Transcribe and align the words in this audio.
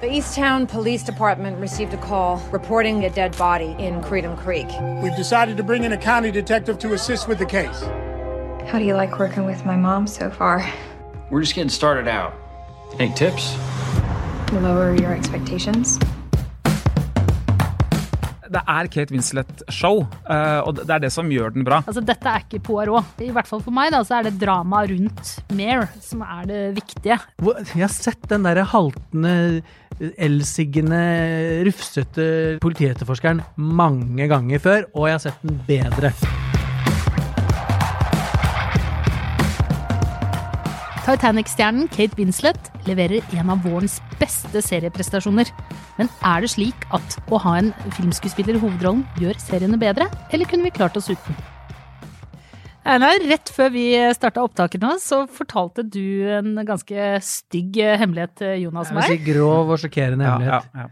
The 0.00 0.06
Easttown 0.06 0.68
Police 0.68 1.02
Department 1.02 1.58
received 1.58 1.92
a 1.92 1.96
call 1.96 2.36
reporting 2.52 3.04
a 3.04 3.10
dead 3.10 3.36
body 3.36 3.74
in 3.80 4.00
Freedom 4.04 4.36
Creek. 4.36 4.68
We've 5.02 5.16
decided 5.16 5.56
to 5.56 5.64
bring 5.64 5.82
in 5.82 5.90
a 5.90 5.96
county 5.96 6.30
detective 6.30 6.78
to 6.78 6.92
assist 6.92 7.26
with 7.26 7.40
the 7.40 7.46
case. 7.46 7.82
How 8.70 8.78
do 8.78 8.84
you 8.84 8.94
like 8.94 9.18
working 9.18 9.44
with 9.44 9.66
my 9.66 9.74
mom 9.74 10.06
so 10.06 10.30
far? 10.30 10.64
We're 11.30 11.40
just 11.40 11.56
getting 11.56 11.68
started 11.68 12.06
out. 12.06 12.32
Any 13.00 13.12
tips? 13.12 13.56
Lower 14.52 14.94
your 14.94 15.12
expectations? 15.12 15.98
Det 18.48 18.62
er 18.62 18.90
Kate 18.92 19.14
Winslet-show, 19.14 20.02
eh, 20.28 20.60
og 20.64 20.80
det 20.80 20.94
er 20.94 21.04
det 21.04 21.12
som 21.14 21.28
gjør 21.32 21.54
den 21.54 21.66
bra. 21.66 21.82
Altså, 21.86 22.02
dette 22.04 22.32
er 22.32 22.46
ikke 22.46 22.62
Poirot. 22.68 23.22
I 23.24 23.30
hvert 23.34 23.50
fall 23.50 23.62
for 23.64 23.74
meg 23.74 23.92
da, 23.94 24.02
så 24.06 24.18
er 24.18 24.28
det 24.28 24.38
drama 24.40 24.84
rundt 24.88 25.34
Mare 25.58 25.88
som 26.04 26.22
er 26.24 26.48
det 26.48 26.62
viktige. 26.78 27.18
Jeg 27.44 27.84
har 27.84 27.92
sett 27.92 28.28
den 28.30 28.46
derre 28.46 28.66
haltende, 28.72 29.62
elsiggende, 29.98 31.00
rufsete 31.68 32.28
politietterforskeren 32.64 33.42
mange 33.56 34.28
ganger 34.30 34.62
før, 34.62 34.86
og 34.94 35.10
jeg 35.10 35.18
har 35.18 35.26
sett 35.28 35.42
den 35.44 35.58
bedre. 35.68 36.14
Titanic-stjernen 41.08 41.86
Kate 41.88 42.12
Winslet 42.18 42.66
leverer 42.84 43.24
en 43.40 43.48
av 43.54 43.62
vårens 43.64 43.94
beste 44.20 44.60
serieprestasjoner. 44.60 45.48
Men 45.96 46.10
er 46.20 46.44
det 46.44 46.50
slik 46.52 46.84
at 46.92 47.16
å 47.32 47.38
ha 47.40 47.54
en 47.62 47.70
filmskuespiller 47.96 48.58
i 48.58 48.60
hovedrollen 48.60 49.06
gjør 49.16 49.38
seriene 49.40 49.80
bedre, 49.80 50.10
eller 50.36 50.50
kunne 50.50 50.68
vi 50.68 50.74
klart 50.76 50.98
oss 51.00 51.08
uten? 51.08 51.38
Einar, 52.88 53.16
rett 53.28 53.48
før 53.52 53.72
vi 53.72 53.86
starta 54.16 54.44
opptaket 54.44 54.84
nå, 54.84 54.94
så 55.00 55.22
fortalte 55.32 55.82
du 55.84 56.28
en 56.32 56.52
ganske 56.68 57.08
stygg 57.24 57.80
hemmelighet 58.00 58.36
til 58.40 58.54
Jonas 58.66 58.92
Jeg 58.92 59.00
vil 59.00 59.08
si 59.08 59.32
grov 59.32 59.72
og 59.74 59.80
sjokkerende 59.80 60.28
Ja, 60.28 60.36
ja, 60.36 60.36
hemmelighet. 60.36 60.70
ja. 60.84 60.88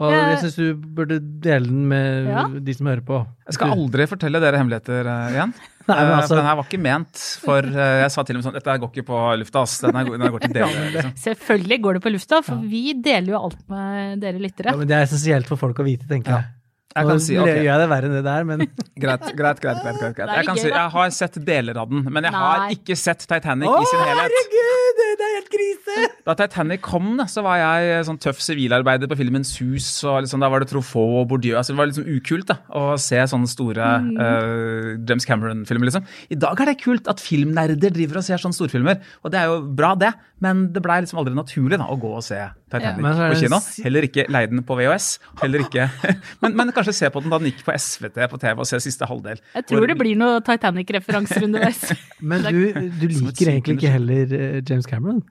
Og 0.00 0.14
jeg 0.16 0.36
syns 0.40 0.54
du 0.56 0.84
burde 0.96 1.18
dele 1.44 1.68
den 1.68 1.82
med 1.88 2.28
Ja. 2.28 2.46
de 2.48 2.72
som 2.76 2.86
hører 2.88 3.04
på. 3.04 3.26
Jeg 3.48 3.56
skal 3.58 3.72
aldri 3.76 4.06
fortelle 4.08 4.40
dere 4.40 4.56
hemmeligheter 4.56 5.04
eh, 5.04 5.32
igjen. 5.34 5.52
Nei, 5.90 6.04
men 6.04 6.12
Eh, 6.14 6.20
altså- 6.22 6.36
den 6.38 6.46
her 6.46 6.56
var 6.60 6.64
ikke 6.68 6.80
ment 6.80 7.16
for 7.44 7.58
eh, 7.58 8.00
Jeg 8.04 8.10
sa 8.14 8.22
til 8.22 8.36
og 8.36 8.40
med 8.42 8.46
sånn 8.48 8.56
Dette 8.58 8.78
går 8.84 8.92
ikke 8.94 9.06
på 9.10 9.18
lufta, 9.42 9.62
ass. 9.66 9.78
Den 9.82 9.94
her, 9.98 10.04
den 10.14 10.20
her 10.24 10.30
går 10.36 10.40
til 10.46 10.54
dere. 10.56 10.86
Liksom. 10.94 11.12
Selvfølgelig 11.26 11.80
går 11.84 11.98
det 11.98 12.02
på 12.06 12.12
lufta, 12.14 12.40
for 12.46 12.56
vi 12.70 12.94
deler 12.94 13.34
jo 13.34 13.42
alt 13.42 13.60
med 13.68 14.20
dere 14.24 14.38
lyttere. 14.40 14.72
Ja, 14.72 14.76
men 14.78 14.88
det 14.88 14.96
er 14.96 15.04
essensielt 15.08 15.46
for 15.50 15.56
folk 15.60 15.76
å 15.82 15.84
vite, 15.86 16.06
tenker 16.08 16.30
Ja. 16.30 16.40
jeg. 16.44 16.56
Jeg 16.90 17.04
Nå 17.06 17.10
kan 17.14 17.20
si, 17.22 17.34
gjør 17.36 17.46
jeg 17.62 17.78
det 17.78 17.88
verre 17.88 18.06
enn 18.08 18.14
det 18.18 18.24
der, 18.26 18.44
men 18.44 18.58
greit, 18.98 19.22
greit, 19.38 19.60
greit, 19.62 19.78
greit, 19.78 20.00
greit, 20.16 20.30
Jeg 20.34 20.46
kan 20.48 20.56
si, 20.58 20.68
jeg 20.72 20.90
har 20.90 21.10
sett 21.14 21.36
deler 21.46 21.76
av 21.78 21.88
den, 21.88 22.02
men 22.10 22.24
jeg 22.26 22.32
har 22.34 22.64
Nei. 22.64 22.74
ikke 22.74 22.96
sett 22.98 23.20
Titanic 23.30 23.68
i 23.70 23.84
sin 23.92 24.00
helhet. 24.00 24.26
herregud! 24.26 24.98
Det 25.20 25.26
er 25.28 25.29
helt 25.40 25.50
krise! 25.50 26.06
Da 26.28 26.34
Titanic 26.38 26.82
kom, 26.84 27.14
da, 27.18 27.24
så 27.30 27.42
var 27.42 27.58
jeg 27.58 28.04
sånn 28.06 28.20
tøff 28.22 28.38
sivilarbeider 28.44 29.08
på 29.10 29.16
filmen 29.18 29.42
Sus. 29.48 29.88
og 30.06 30.20
liksom, 30.22 30.40
Da 30.44 30.50
var 30.52 30.62
det 30.62 30.68
Truffaut 30.70 31.22
og 31.24 31.28
Bourdieu. 31.32 31.56
altså 31.58 31.72
Det 31.74 31.80
var 31.80 31.90
liksom 31.90 32.06
ukult 32.14 32.46
da, 32.52 32.58
å 32.76 32.94
se 33.00 33.18
sånne 33.32 33.48
store 33.50 33.88
Mm. 34.00 34.16
uh, 34.20 34.88
James 35.08 35.24
Cameron-filmer. 35.26 35.88
liksom. 35.88 36.04
I 36.30 36.36
dag 36.38 36.60
er 36.60 36.70
det 36.70 36.80
kult 36.82 37.08
at 37.10 37.20
filmnerder 37.22 37.90
driver 37.90 38.20
og 38.20 38.24
ser 38.26 38.36
sånne 38.42 38.54
storfilmer. 38.56 39.00
Og 39.24 39.32
det 39.32 39.40
er 39.40 39.48
jo 39.50 39.60
bra, 39.76 39.94
det, 39.98 40.12
men 40.44 40.66
det 40.74 40.82
blei 40.84 41.00
liksom 41.02 41.18
aldri 41.20 41.34
naturlig 41.34 41.78
da, 41.80 41.88
å 41.90 41.96
gå 42.00 42.12
og 42.18 42.22
se 42.24 42.38
Titanic 42.70 43.02
ja, 43.02 43.30
på 43.32 43.40
kino. 43.40 43.58
Heller 43.84 44.06
ikke 44.06 44.26
leie 44.30 44.50
den 44.52 44.62
på 44.66 44.76
VHS. 44.78 45.08
Heller 45.42 45.64
ikke, 45.66 45.88
men, 46.44 46.54
men 46.60 46.72
kanskje 46.76 46.94
se 47.00 47.10
på 47.10 47.22
den 47.24 47.32
da 47.32 47.40
den 47.40 47.50
gikk 47.50 47.64
på 47.66 47.74
SVT 47.74 48.20
på 48.30 48.40
TV 48.42 48.62
og 48.62 48.68
se 48.70 48.80
siste 48.84 49.08
halvdel. 49.10 49.40
Jeg 49.56 49.66
tror 49.70 49.86
det 49.90 49.98
blir 49.98 50.18
noen 50.20 50.44
Titanic-referanser 50.46 51.48
underveis. 51.48 51.82
Men 52.20 52.42
du, 52.44 52.58
du 53.00 53.06
liker 53.08 53.48
egentlig 53.48 53.78
ikke 53.78 53.92
heller 53.94 54.32
eh, 54.36 54.58
James 54.68 54.84
Cameron? 54.86 55.22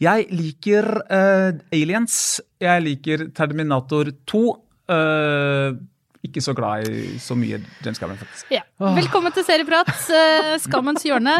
Jeg 0.00 0.26
liker 0.32 0.86
uh, 1.10 1.52
Aliens. 1.76 2.40
Jeg 2.60 2.82
liker 2.86 3.28
Terminator 3.36 4.10
2. 4.30 4.42
Uh, 4.90 5.76
ikke 6.24 6.42
så 6.44 6.52
glad 6.52 6.84
i 6.88 7.18
så 7.22 7.32
mye 7.38 7.56
James 7.84 7.96
Cameron, 8.00 8.18
faktisk. 8.20 8.50
Ja. 8.52 8.60
Velkommen 8.96 9.32
til 9.32 9.44
Serieprat, 9.46 9.88
uh, 10.12 10.54
Skammens 10.60 11.04
hjørne. 11.08 11.32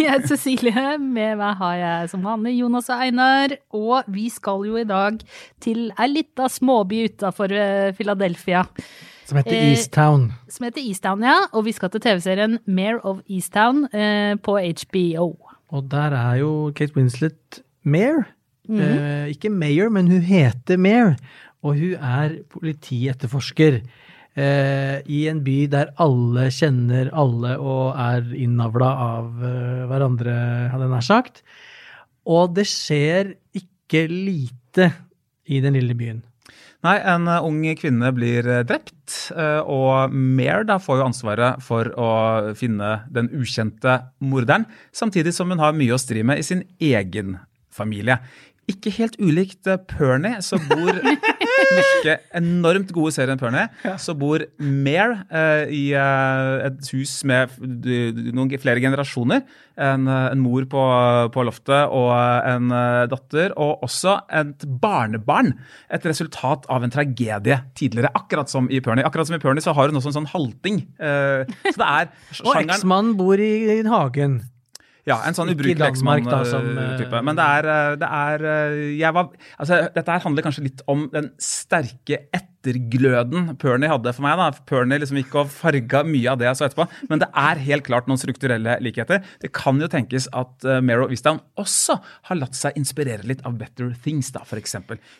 Jeg 0.00 0.10
heter 0.10 0.28
Cecilie, 0.34 0.98
med 1.00 1.38
meg 1.40 1.54
har 1.60 1.76
jeg 1.80 2.10
som 2.12 2.24
vanlig 2.28 2.58
Jonas 2.58 2.90
og 2.92 3.00
Einar. 3.04 3.54
Og 3.76 4.10
vi 4.12 4.26
skal 4.32 4.66
jo 4.68 4.76
i 4.80 4.84
dag 4.88 5.20
til 5.64 5.86
ei 5.96 6.08
lita 6.12 6.48
småby 6.52 7.06
utafor 7.08 7.52
Philadelphia 7.96 8.64
Som 9.28 9.38
heter 9.40 9.56
Eh, 9.56 9.70
Easttown. 9.76 10.32
som 10.50 10.64
heter 10.66 10.82
Easttown, 10.84 11.22
ja. 11.24 11.36
Og 11.52 11.64
vi 11.64 11.72
skal 11.76 11.88
til 11.94 12.00
TV-serien 12.04 12.58
Mare 12.66 13.00
of 13.04 13.20
Easttown 13.30 13.86
eh, 13.94 14.34
på 14.42 14.58
HBO. 14.58 15.30
Og 15.70 15.86
der 15.90 16.16
er 16.18 16.40
jo 16.42 16.52
Kate 16.74 16.96
Winslet 16.96 17.62
Mayor. 17.82 18.26
Mhm. 18.68 18.80
eh, 18.80 19.26
ikke 19.34 19.50
Mayor, 19.50 19.88
men 19.90 20.08
hun 20.08 20.22
heter 20.22 20.76
Mayor. 20.76 21.16
Og 21.62 21.76
hun 21.76 21.94
er 21.94 22.38
politietterforsker 22.48 23.80
eh, 24.36 25.00
i 25.06 25.26
en 25.28 25.42
by 25.44 25.66
der 25.70 25.92
alle 26.00 26.48
kjenner 26.54 27.10
alle 27.12 27.56
og 27.58 27.98
er 27.98 28.30
innavla 28.34 28.90
av 29.18 29.44
eh, 29.44 29.84
hverandre, 29.90 30.36
hadde 30.72 30.86
jeg 30.86 30.94
nær 30.94 31.06
sagt. 31.06 31.42
Og 32.26 32.54
det 32.56 32.66
skjer 32.70 33.34
ikke 33.56 34.06
lite 34.08 34.92
i 35.50 35.60
den 35.60 35.76
lille 35.76 35.96
byen. 35.98 36.22
Nei, 36.86 36.96
en 37.12 37.28
eh, 37.28 37.44
ung 37.44 37.60
kvinne 37.76 38.08
blir 38.16 38.46
eh, 38.48 38.62
drept, 38.64 39.16
eh, 39.36 39.60
og 39.60 40.14
Mare 40.16 40.64
da 40.68 40.78
får 40.80 41.00
jo 41.00 41.08
ansvaret 41.10 41.64
for 41.64 41.90
å 41.92 42.10
finne 42.56 43.02
den 43.12 43.28
ukjente 43.36 43.98
morderen, 44.24 44.64
samtidig 44.96 45.34
som 45.36 45.52
hun 45.52 45.60
har 45.60 45.76
mye 45.76 45.96
å 45.96 46.00
stri 46.00 46.24
med 46.24 46.40
i 46.40 46.46
sin 46.46 46.64
egen 46.80 47.36
familie. 47.68 48.16
Ikke 48.70 48.92
helt 48.96 49.18
ulikt 49.20 49.68
Pernie, 49.90 50.40
så 50.40 50.56
bor 50.70 51.02
norske 51.76 52.14
enormt 52.40 52.92
gode 52.96 53.12
serien 53.14 53.40
Pernie, 53.40 53.66
så 54.00 54.14
bor 54.18 54.44
Mare 54.60 55.22
eh, 55.30 55.72
i 55.76 55.82
eh, 55.96 56.66
et 56.68 56.92
hus 56.94 57.16
med 57.28 57.56
noen 58.34 58.52
flere 58.60 58.82
generasjoner. 58.82 59.44
En, 59.80 60.04
eh, 60.10 60.26
en 60.34 60.42
mor 60.44 60.66
på, 60.68 60.84
på 61.32 61.44
loftet 61.48 61.94
og 61.96 62.10
en 62.14 62.70
eh, 62.76 63.04
datter, 63.12 63.54
og 63.56 63.84
også 63.86 64.18
et 64.42 64.66
barnebarn. 64.82 65.54
Et 65.92 66.06
resultat 66.10 66.66
av 66.72 66.84
en 66.84 66.92
tragedie 66.92 67.60
tidligere, 67.78 68.12
akkurat 68.18 68.50
som 68.52 68.68
i 68.70 68.82
Pernie. 68.84 69.06
Akkurat 69.06 69.30
som 69.30 69.38
i 69.38 69.42
Pernie 69.42 69.64
så 69.64 69.74
har 69.76 69.90
hun 69.90 70.00
også 70.00 70.12
en 70.12 70.20
sånn 70.20 70.30
halting. 70.34 70.82
eh, 71.00 71.44
så 71.70 71.76
det 71.80 71.90
er 71.90 72.10
Og 72.46 72.56
eksmannen 72.64 73.16
bor 73.18 73.40
i, 73.40 73.52
i 73.78 73.82
hagen. 73.88 74.40
Ja, 75.08 75.16
en 75.26 75.36
sånn 75.36 75.52
ubrukelig 75.52 75.86
eksmann-type. 75.86 77.08
eh, 77.16 77.24
Men 77.26 77.38
det 77.38 77.46
er, 77.46 77.68
eh, 77.74 77.96
det 78.00 78.10
er 78.20 78.46
eh, 78.52 79.12
var, 79.16 79.30
altså, 79.58 79.80
Dette 79.94 80.16
her 80.16 80.24
handler 80.26 80.46
kanskje 80.46 80.66
litt 80.66 80.82
om 80.90 81.08
den 81.12 81.32
sterke 81.40 82.24
ettergløden 82.60 83.54
Pernie 83.60 83.88
hadde 83.90 84.12
for 84.14 84.24
meg. 84.24 84.36
da. 84.38 84.50
Pernie 84.68 85.00
liksom 85.00 85.18
gikk 85.20 85.34
og 85.40 85.50
farga 85.52 86.02
mye 86.04 86.30
av 86.32 86.40
det 86.40 86.48
jeg 86.48 86.58
så 86.58 86.66
etterpå. 86.68 86.86
Men 87.08 87.22
det 87.22 87.28
er 87.42 87.62
helt 87.64 87.86
klart 87.86 88.08
noen 88.10 88.20
strukturelle 88.20 88.76
likheter. 88.84 89.22
Det 89.40 89.52
kan 89.56 89.80
jo 89.80 89.88
tenkes 89.90 90.28
at 90.36 90.68
uh, 90.68 90.80
Mare 90.84 91.06
of 91.06 91.14
også 91.60 91.96
har 92.28 92.38
latt 92.38 92.56
seg 92.56 92.76
inspirere 92.78 93.26
litt 93.26 93.42
av 93.48 93.56
Better 93.60 93.92
Things, 94.04 94.30
da, 94.34 94.42
f.eks. 94.44 94.76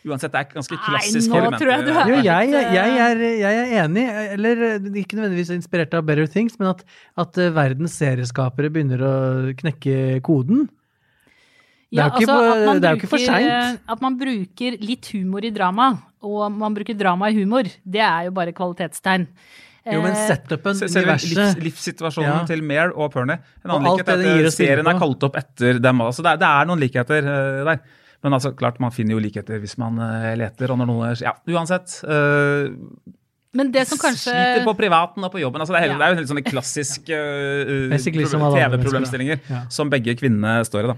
Uansett, 0.07 0.31
det 0.33 0.39
er 0.39 0.49
ganske 0.53 0.77
Nei, 0.77 0.83
klassiske 0.87 1.41
nå 1.41 1.53
tror 1.57 1.73
jeg 1.73 1.85
du 1.87 1.93
har 1.95 2.09
Jo, 2.09 2.19
jeg, 2.25 2.51
eh, 2.51 2.75
jeg, 2.75 2.99
er, 3.05 3.23
jeg 3.41 3.61
er 3.61 3.73
enig, 3.83 4.05
eller 4.35 4.65
eh, 4.67 4.91
ikke 5.01 5.19
nødvendigvis 5.19 5.53
inspirert 5.55 5.95
av 5.97 6.05
Better 6.07 6.29
Things, 6.29 6.57
men 6.61 6.71
at, 6.73 6.85
at 7.21 7.39
eh, 7.41 7.53
verdens 7.55 7.97
serieskapere 7.99 8.71
begynner 8.73 9.03
å 9.05 9.15
knekke 9.61 10.21
koden. 10.25 10.69
Det 11.91 11.99
er 11.99 12.07
jo 12.07 12.21
ikke 12.23 12.35
man 12.65 12.79
det 12.79 12.87
er 12.87 12.93
jo 12.95 12.99
ikke 13.01 13.09
for 13.11 13.19
seint. 13.19 13.49
eh, 13.51 13.75
At 13.91 14.01
man 14.01 14.15
bruker 14.19 14.77
litt 14.79 15.09
humor 15.11 15.43
i 15.43 15.49
drama, 15.51 15.89
og 16.23 16.51
man 16.55 16.73
bruker 16.77 16.95
drama 16.97 17.27
i 17.29 17.35
humor, 17.35 17.63
det 17.83 17.99
er 17.99 18.29
jo 18.29 18.31
bare 18.31 18.53
kvalitetstegn. 18.55 19.27
Jo, 19.91 19.99
men 20.03 20.11
Eh, 20.13 20.27
setupen, 20.29 20.75
Se- 20.77 20.87
Selve 20.93 21.15
livs, 21.17 21.55
livssituasjonen 21.57 22.29
Ja. 22.41 22.45
til 22.45 22.61
Mare 22.61 22.93
og 22.95 23.11
Pernie. 23.11 23.39
En 23.65 23.71
annen 23.71 23.89
likhet 23.91 24.07
er 24.07 24.19
at 24.21 24.45
å 24.45 24.51
serien 24.53 24.87
er 24.87 24.99
kalt 24.99 25.23
opp 25.23 25.35
etter 25.35 25.79
dem 25.81 25.99
Altså, 26.01 26.21
Det 26.21 26.31
er, 26.31 26.37
det 26.37 26.47
er 26.47 26.65
noen 26.69 26.79
likheter 26.79 27.17
eh, 27.17 27.63
der. 27.65 27.79
Men 28.23 28.33
altså, 28.37 28.51
klart, 28.55 28.79
man 28.79 28.91
finner 28.91 29.15
jo 29.15 29.19
likheter 29.19 29.57
hvis 29.59 29.75
man 29.81 29.97
eh, 29.97 30.35
leter. 30.37 30.69
Og 30.69 30.77
når 30.77 30.85
noe 30.85 31.15
Ja, 31.19 31.33
uansett. 31.49 32.03
Uh, 32.05 32.69
Men 33.57 33.71
det 33.71 33.87
som 33.87 33.97
kanskje 33.97 34.29
Sliter 34.31 34.63
på 34.63 34.77
privaten 34.77 35.23
og 35.25 35.31
på 35.33 35.41
jobben. 35.41 35.59
Altså, 35.59 35.73
det, 35.73 35.81
er, 35.81 35.89
hele- 35.89 35.97
Ja. 35.97 35.97
det 35.97 36.05
er 36.05 36.13
jo 36.13 36.19
helt 36.21 36.29
sånne 36.29 36.45
klassisk 36.45 37.09
uh, 37.09 37.97
TV-problemstillinger 37.97 39.39
ja. 39.49 39.63
som 39.69 39.89
begge 39.89 40.15
kvinnene 40.15 40.61
står 40.67 40.85
i. 40.85 40.87
da. 40.93 40.95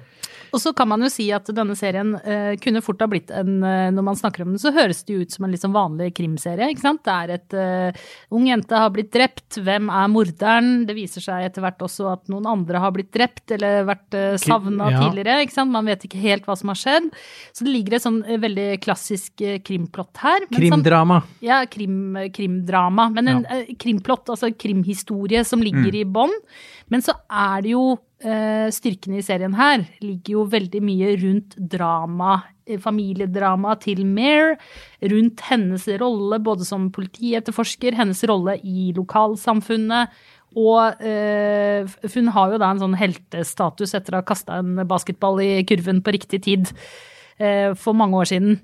Og 0.54 0.62
så 0.62 0.74
kan 0.78 0.90
man 0.92 1.02
jo 1.02 1.10
si 1.12 1.28
at 1.34 1.50
denne 1.56 1.76
serien 1.78 2.14
eh, 2.22 2.54
kunne 2.62 2.84
fort 2.86 3.02
ha 3.02 3.08
blitt 3.10 3.32
en 3.34 3.64
eh, 3.66 3.90
Når 3.94 4.06
man 4.06 4.20
snakker 4.20 4.46
om 4.46 4.54
den, 4.54 4.62
så 4.62 4.74
høres 4.76 5.02
det 5.08 5.16
jo 5.16 5.26
ut 5.26 5.34
som 5.34 5.48
en 5.48 5.54
litt 5.54 5.64
sånn 5.64 5.74
vanlig 5.76 6.12
krimserie, 6.18 6.70
ikke 6.72 6.86
sant. 6.86 7.04
Det 7.06 7.14
er 7.14 7.34
et 7.38 7.58
eh, 7.58 8.04
ung 8.34 8.46
jente 8.48 8.82
har 8.84 8.94
blitt 8.94 9.12
drept, 9.14 9.58
hvem 9.64 9.90
er 9.90 10.12
morderen? 10.14 10.72
Det 10.88 10.96
viser 10.98 11.26
seg 11.26 11.48
etter 11.48 11.66
hvert 11.66 11.82
også 11.84 12.12
at 12.14 12.30
noen 12.32 12.48
andre 12.50 12.82
har 12.84 12.94
blitt 12.96 13.12
drept 13.16 13.56
eller 13.56 13.88
vært 13.90 14.18
eh, 14.18 14.36
savna 14.42 14.92
ja. 14.94 15.02
tidligere, 15.04 15.42
ikke 15.48 15.58
sant. 15.58 15.74
Man 15.74 15.90
vet 15.90 16.06
ikke 16.08 16.22
helt 16.22 16.46
hva 16.48 16.58
som 16.60 16.72
har 16.74 16.80
skjedd. 16.80 17.10
Så 17.54 17.66
det 17.66 17.74
ligger 17.74 17.98
et 17.98 18.06
sånn 18.06 18.22
eh, 18.28 18.40
veldig 18.42 18.68
klassisk 18.84 19.42
eh, 19.42 19.60
krimplott 19.66 20.22
her. 20.24 20.48
Krimdrama. 20.54 21.22
ja, 21.44 21.64
krim, 21.70 22.18
krimdrama. 22.36 23.10
Men 23.16 23.32
en 23.32 23.44
eh, 23.50 23.74
krimplott, 23.80 24.30
altså 24.34 24.52
krimhistorie 24.54 25.44
som 25.48 25.64
ligger 25.66 25.96
i 25.98 26.06
bånn. 26.06 26.34
Men 26.92 27.06
så 27.06 27.16
er 27.30 27.64
det 27.66 27.78
jo 27.78 27.86
Styrkene 28.24 29.18
i 29.20 29.24
serien 29.26 29.52
her 29.58 29.82
ligger 30.00 30.38
jo 30.38 30.44
veldig 30.48 30.80
mye 30.80 31.10
rundt 31.20 31.58
drama 31.60 32.38
familiedrama 32.80 33.76
til 33.84 34.06
Mare, 34.08 34.56
rundt 35.12 35.44
hennes 35.50 35.88
rolle 36.00 36.40
både 36.44 36.68
som 36.68 36.90
politietterforsker, 36.96 37.98
hennes 37.98 38.24
rolle 38.30 38.56
i 38.64 38.94
lokalsamfunnet. 38.96 40.14
Og 40.60 41.02
eh, 41.02 41.90
hun 42.14 42.30
har 42.36 42.54
jo 42.54 42.62
da 42.62 42.70
en 42.72 42.84
sånn 42.84 42.98
heltestatus 42.98 43.96
etter 43.98 44.14
å 44.14 44.22
ha 44.22 44.28
kasta 44.28 44.62
en 44.62 44.84
basketball 44.88 45.42
i 45.42 45.64
kurven 45.68 46.04
på 46.06 46.14
riktig 46.14 46.44
tid 46.46 46.70
eh, 47.42 47.74
for 47.74 47.98
mange 47.98 48.22
år 48.22 48.30
siden. 48.30 48.60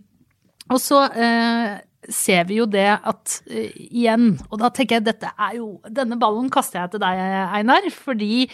Og 0.69 0.77
så 0.83 1.01
eh, 1.09 1.79
ser 2.07 2.45
vi 2.47 2.59
jo 2.61 2.67
det 2.69 2.87
at 2.87 3.33
uh, 3.51 3.71
igjen 3.89 4.31
Og 4.47 4.61
da 4.61 4.69
tenker 4.71 4.97
jeg 4.99 5.07
dette 5.09 5.31
er 5.33 5.57
jo 5.57 5.73
Denne 5.83 6.15
ballen 6.21 6.47
kaster 6.53 6.79
jeg 6.83 6.93
til 6.93 7.03
deg, 7.03 7.19
Einar, 7.59 7.89
fordi 7.91 8.47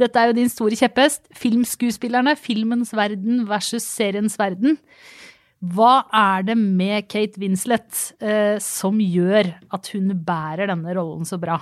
dette 0.00 0.20
er 0.20 0.30
jo 0.30 0.36
din 0.36 0.48
store 0.48 0.76
kjepphest. 0.80 1.26
Filmskuespillerne, 1.36 2.32
filmens 2.40 2.94
verden 2.96 3.42
versus 3.48 3.84
seriens 3.84 4.38
verden. 4.40 4.78
Hva 5.60 6.06
er 6.16 6.46
det 6.48 6.56
med 6.56 7.04
Kate 7.12 7.36
Winslet 7.40 8.14
uh, 8.24 8.56
som 8.64 8.96
gjør 8.96 9.52
at 9.76 9.90
hun 9.92 10.14
bærer 10.24 10.72
denne 10.72 10.96
rollen 10.96 11.28
så 11.28 11.36
bra? 11.40 11.58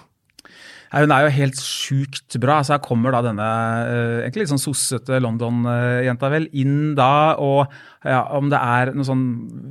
Hun 0.88 1.12
er 1.12 1.26
jo 1.26 1.32
helt 1.34 1.58
sjukt 1.60 2.38
bra. 2.40 2.60
Så 2.62 2.76
her 2.76 2.84
kommer 2.84 3.12
da 3.12 3.24
denne 3.26 3.48
uh, 3.88 4.20
egentlig 4.22 4.46
litt 4.46 4.52
sånn 4.54 4.62
sossete 4.62 5.18
London-jenta 5.20 6.30
vel 6.32 6.46
inn 6.56 6.94
da, 6.98 7.34
og 7.42 7.66
ja, 8.06 8.20
om 8.36 8.46
det 8.50 8.58
er 8.62 8.92
noe 8.94 9.06
sånn 9.06 9.24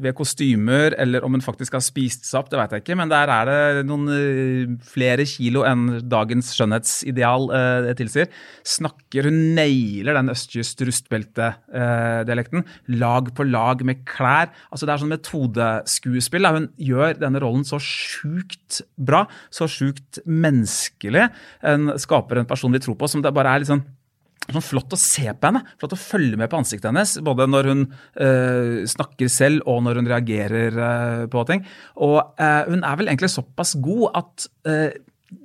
ved 0.04 0.16
kostymer, 0.18 0.96
eller 1.00 1.24
om 1.24 1.38
hun 1.38 1.44
faktisk 1.44 1.78
har 1.78 1.84
spist 1.84 2.28
seg 2.28 2.42
opp, 2.42 2.50
det 2.52 2.60
vet 2.60 2.76
jeg 2.76 2.84
ikke. 2.84 2.98
Men 3.00 3.12
der 3.12 3.32
er 3.32 3.48
det 3.48 3.86
noen 3.88 4.10
uh, 4.12 4.74
flere 4.88 5.24
kilo 5.30 5.64
enn 5.68 6.02
dagens 6.08 6.52
skjønnhetsideal 6.56 7.48
eh, 7.56 7.90
tilsier. 7.98 8.32
Snakker 8.68 9.28
Hun 9.28 9.40
nailer 9.58 10.18
den 10.18 10.32
østkyst 10.34 10.82
rustbelte-dialekten. 10.88 12.66
lag 13.00 13.32
på 13.36 13.48
lag 13.48 13.84
med 13.88 14.04
klær. 14.08 14.52
Altså 14.72 14.86
Det 14.86 14.94
er 14.94 15.04
sånn 15.04 15.14
metodeskuespill. 15.16 16.48
Da. 16.48 16.54
Hun 16.58 16.70
gjør 16.80 17.20
denne 17.22 17.42
rollen 17.44 17.66
så 17.68 17.80
sjukt 17.84 18.82
bra, 18.96 19.26
så 19.50 19.70
sjukt 19.72 20.22
menneskelig 20.26 21.30
Hun 21.64 21.94
skaper 22.00 22.42
en 22.42 22.50
person 22.50 22.74
vi 22.74 22.84
tror 22.84 22.98
på, 23.00 23.10
som 23.10 23.24
det 23.24 23.34
bare 23.36 23.56
er 23.56 23.64
litt 23.64 23.72
sånn 23.72 23.86
sånn 24.56 24.66
flott 24.66 24.96
å 24.96 25.00
se 25.00 25.26
på 25.28 25.50
henne, 25.50 25.64
flott 25.80 25.96
å 25.96 26.00
følge 26.00 26.40
med 26.40 26.52
på 26.52 26.60
ansiktet 26.62 26.90
hennes. 26.90 27.18
Både 27.26 27.48
når 27.50 27.72
hun 27.72 27.84
øh, 27.88 28.86
snakker 28.88 29.32
selv 29.32 29.68
og 29.68 29.82
når 29.86 30.02
hun 30.02 30.12
reagerer 30.12 30.78
øh, 30.78 31.26
på 31.34 31.44
ting. 31.50 31.66
Og 32.06 32.20
øh, 32.22 32.62
hun 32.70 32.86
er 32.88 33.02
vel 33.02 33.12
egentlig 33.12 33.34
såpass 33.34 33.76
god 33.84 34.22
at 34.24 34.48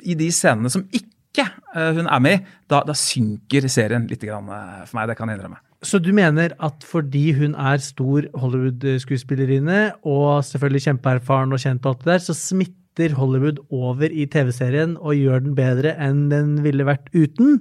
i 0.07 0.15
de 0.19 0.29
scenene 0.35 0.71
som 0.71 0.85
ikke 0.95 1.45
hun 1.73 2.07
er 2.07 2.21
med 2.23 2.35
i, 2.37 2.41
da, 2.71 2.83
da 2.87 2.95
synker 2.99 3.65
serien 3.73 4.05
litt 4.11 4.23
grann, 4.27 4.51
for 4.85 4.99
meg. 4.99 5.09
Det 5.11 5.17
kan 5.19 5.31
jeg 5.31 5.41
innrømme. 5.41 5.63
Så 5.83 5.99
du 5.99 6.13
mener 6.15 6.53
at 6.63 6.85
fordi 6.87 7.33
hun 7.35 7.57
er 7.59 7.81
stor 7.83 8.29
Hollywood-skuespillerinne 8.39 9.81
og 10.07 10.45
selvfølgelig 10.47 10.85
kjempeerfaren 10.87 11.55
og 11.55 11.63
kjent 11.63 11.83
på 11.83 11.91
alt 11.91 12.05
det 12.05 12.11
der, 12.13 12.23
så 12.23 12.37
smitter 12.39 13.17
Hollywood 13.19 13.59
over 13.75 14.13
i 14.13 14.29
TV-serien 14.31 14.95
og 15.01 15.19
gjør 15.19 15.43
den 15.49 15.57
bedre 15.59 15.97
enn 15.99 16.29
den 16.31 16.61
ville 16.63 16.87
vært 16.87 17.11
uten. 17.17 17.59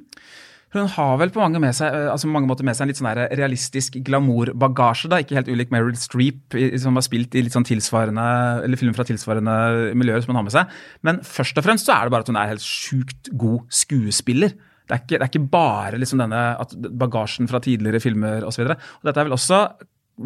Hun 0.72 0.88
har 0.88 1.18
vel 1.20 1.32
på 1.36 1.42
mange, 1.42 1.74
seg, 1.76 1.92
altså 2.14 2.30
mange, 2.32 2.48
måter 2.48 2.64
med 2.64 2.78
seg 2.78 2.86
en 2.86 2.92
litt 2.94 3.00
sånn 3.02 3.10
realistisk 3.36 3.98
glamourbagasje. 4.08 5.12
Ikke 5.20 5.36
helt 5.36 5.52
ulik 5.52 5.74
Meryl 5.74 5.98
Streep, 6.00 6.56
som 6.80 6.96
har 6.96 7.04
spilt 7.04 7.36
i 7.36 7.44
litt 7.44 7.56
sånn 7.56 7.68
tilsvarende, 7.68 8.26
eller 8.64 8.80
film 8.80 8.96
fra 8.96 9.06
tilsvarende 9.08 9.56
miljøer 10.00 10.24
som 10.24 10.32
hun 10.32 10.40
har 10.40 10.48
med 10.48 10.56
seg. 10.56 10.82
Men 11.08 11.20
først 11.28 11.60
og 11.60 11.68
fremst 11.68 11.90
så 11.90 11.98
er 11.98 12.08
det 12.08 12.16
bare 12.16 12.24
at 12.24 12.32
hun 12.32 12.40
er 12.40 12.54
helt 12.54 12.64
sjukt 12.64 13.34
god 13.36 13.68
skuespiller. 13.82 14.56
Det 14.88 14.96
er 14.96 15.04
ikke, 15.04 15.18
det 15.18 15.26
er 15.26 15.30
ikke 15.30 15.52
bare 15.52 16.00
liksom 16.00 16.24
denne 16.24 16.42
bagasjen 17.04 17.52
fra 17.52 17.60
tidligere 17.64 18.02
filmer 18.04 18.48
osv. 18.48 18.72
Dette 18.72 19.12
er 19.12 19.28
vel 19.28 19.36
også 19.36 19.66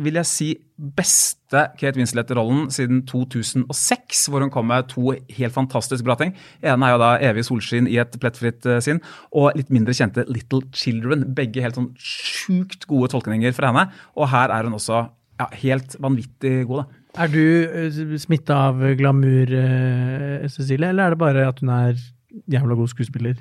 vil 0.03 0.17
jeg 0.19 0.29
si, 0.29 0.47
beste 0.75 1.61
Kate 1.79 1.95
Winslet-rollen 1.99 2.67
siden 2.73 3.03
2006, 3.07 4.25
hvor 4.31 4.43
hun 4.43 4.51
kom 4.51 4.67
med 4.67 4.89
to 4.91 5.13
helt 5.13 5.55
fantastisk 5.55 6.03
bra 6.05 6.17
ting. 6.19 6.33
ene 6.61 6.87
er 6.87 6.95
jo 6.95 7.01
da 7.01 7.11
'Evig 7.19 7.45
solskinn 7.47 7.87
i 7.87 7.97
et 8.01 8.19
plettfritt 8.19 8.65
eh, 8.65 8.81
sinn', 8.83 9.01
og 9.31 9.55
litt 9.55 9.69
mindre 9.69 9.93
kjente 9.93 10.25
'Little 10.27 10.63
Children'. 10.73 11.33
Begge 11.35 11.61
helt 11.63 11.75
sånn 11.75 11.93
sjukt 11.95 12.87
gode 12.87 13.11
tolkninger 13.13 13.53
fra 13.53 13.71
henne. 13.71 13.91
Og 14.15 14.29
her 14.29 14.51
er 14.51 14.63
hun 14.63 14.73
også 14.73 15.07
ja, 15.39 15.47
helt 15.63 15.95
vanvittig 15.99 16.67
god. 16.67 16.83
da. 16.83 17.23
Er 17.23 17.27
du 17.31 17.43
eh, 17.63 18.17
smitta 18.19 18.55
av 18.69 18.81
glamour, 18.97 19.47
eh, 19.47 20.47
Cecilie, 20.49 20.89
eller 20.89 21.05
er 21.05 21.09
det 21.15 21.19
bare 21.19 21.47
at 21.47 21.59
hun 21.59 21.69
er 21.69 21.95
jævla 22.51 22.75
god 22.75 22.91
skuespiller? 22.91 23.35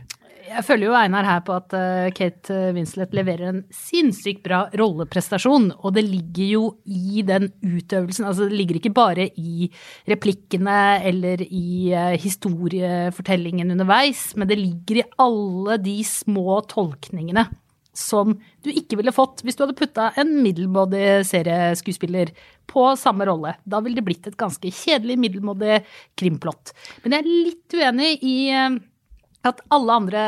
Jeg 0.55 0.65
følger 0.69 0.89
jo 0.89 0.95
Einar 0.99 1.27
her 1.27 1.41
på 1.47 1.55
at 1.57 1.75
uh, 1.75 2.09
Kate 2.15 2.59
Winslet 2.77 3.15
leverer 3.17 3.49
en 3.51 3.63
sinnssykt 3.75 4.45
bra 4.45 4.65
rolleprestasjon. 4.79 5.71
Og 5.81 5.97
det 5.97 6.05
ligger 6.07 6.51
jo 6.53 6.63
i 6.87 7.25
den 7.27 7.49
utøvelsen. 7.59 8.29
Altså 8.29 8.47
det 8.49 8.59
ligger 8.61 8.79
ikke 8.79 8.95
bare 8.95 9.27
i 9.41 9.69
replikkene 10.11 10.79
eller 11.11 11.43
i 11.49 11.91
uh, 11.91 12.15
historiefortellingen 12.21 13.75
underveis, 13.75 14.31
men 14.39 14.51
det 14.51 14.61
ligger 14.61 15.03
i 15.03 15.09
alle 15.25 15.79
de 15.83 15.99
små 16.07 16.61
tolkningene 16.71 17.49
som 17.95 18.33
du 18.65 18.73
ikke 18.75 18.99
ville 18.99 19.15
fått 19.15 19.45
hvis 19.45 19.55
du 19.55 19.63
hadde 19.65 19.77
putta 19.79 20.09
en 20.19 20.33
middelmådig 20.43 21.23
serieskuespiller 21.29 22.33
på 22.71 22.89
samme 22.99 23.27
rolle. 23.29 23.55
Da 23.65 23.81
ville 23.85 24.01
det 24.01 24.07
blitt 24.07 24.27
et 24.27 24.39
ganske 24.41 24.71
kjedelig, 24.71 25.19
middelmådig 25.23 25.79
krimplott. 26.19 26.75
Men 27.05 27.15
jeg 27.15 27.25
er 27.25 27.31
litt 27.49 27.79
uenig 27.79 28.11
i 28.27 28.37
at 29.49 29.61
alle 29.75 29.97
andre 30.01 30.25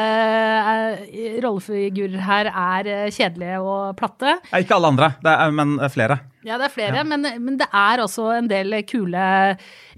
eh, 1.08 1.36
rollefigurer 1.44 2.22
her 2.26 2.50
er 2.52 2.90
uh, 2.90 3.10
kjedelige 3.12 3.60
og 3.64 3.96
platte. 3.98 4.36
Ja, 4.50 4.60
ikke 4.60 4.76
alle 4.76 4.92
andre, 4.92 5.10
er, 5.24 5.54
men 5.56 5.76
flere. 5.92 6.20
Ja, 6.46 6.60
det 6.60 6.68
er 6.68 6.74
flere, 6.76 7.00
ja. 7.00 7.02
men, 7.06 7.26
men, 7.42 7.56
det 7.58 7.66
er 7.74 8.02
også 8.04 8.28
en 8.36 8.50
del 8.50 8.76
kule 8.86 9.24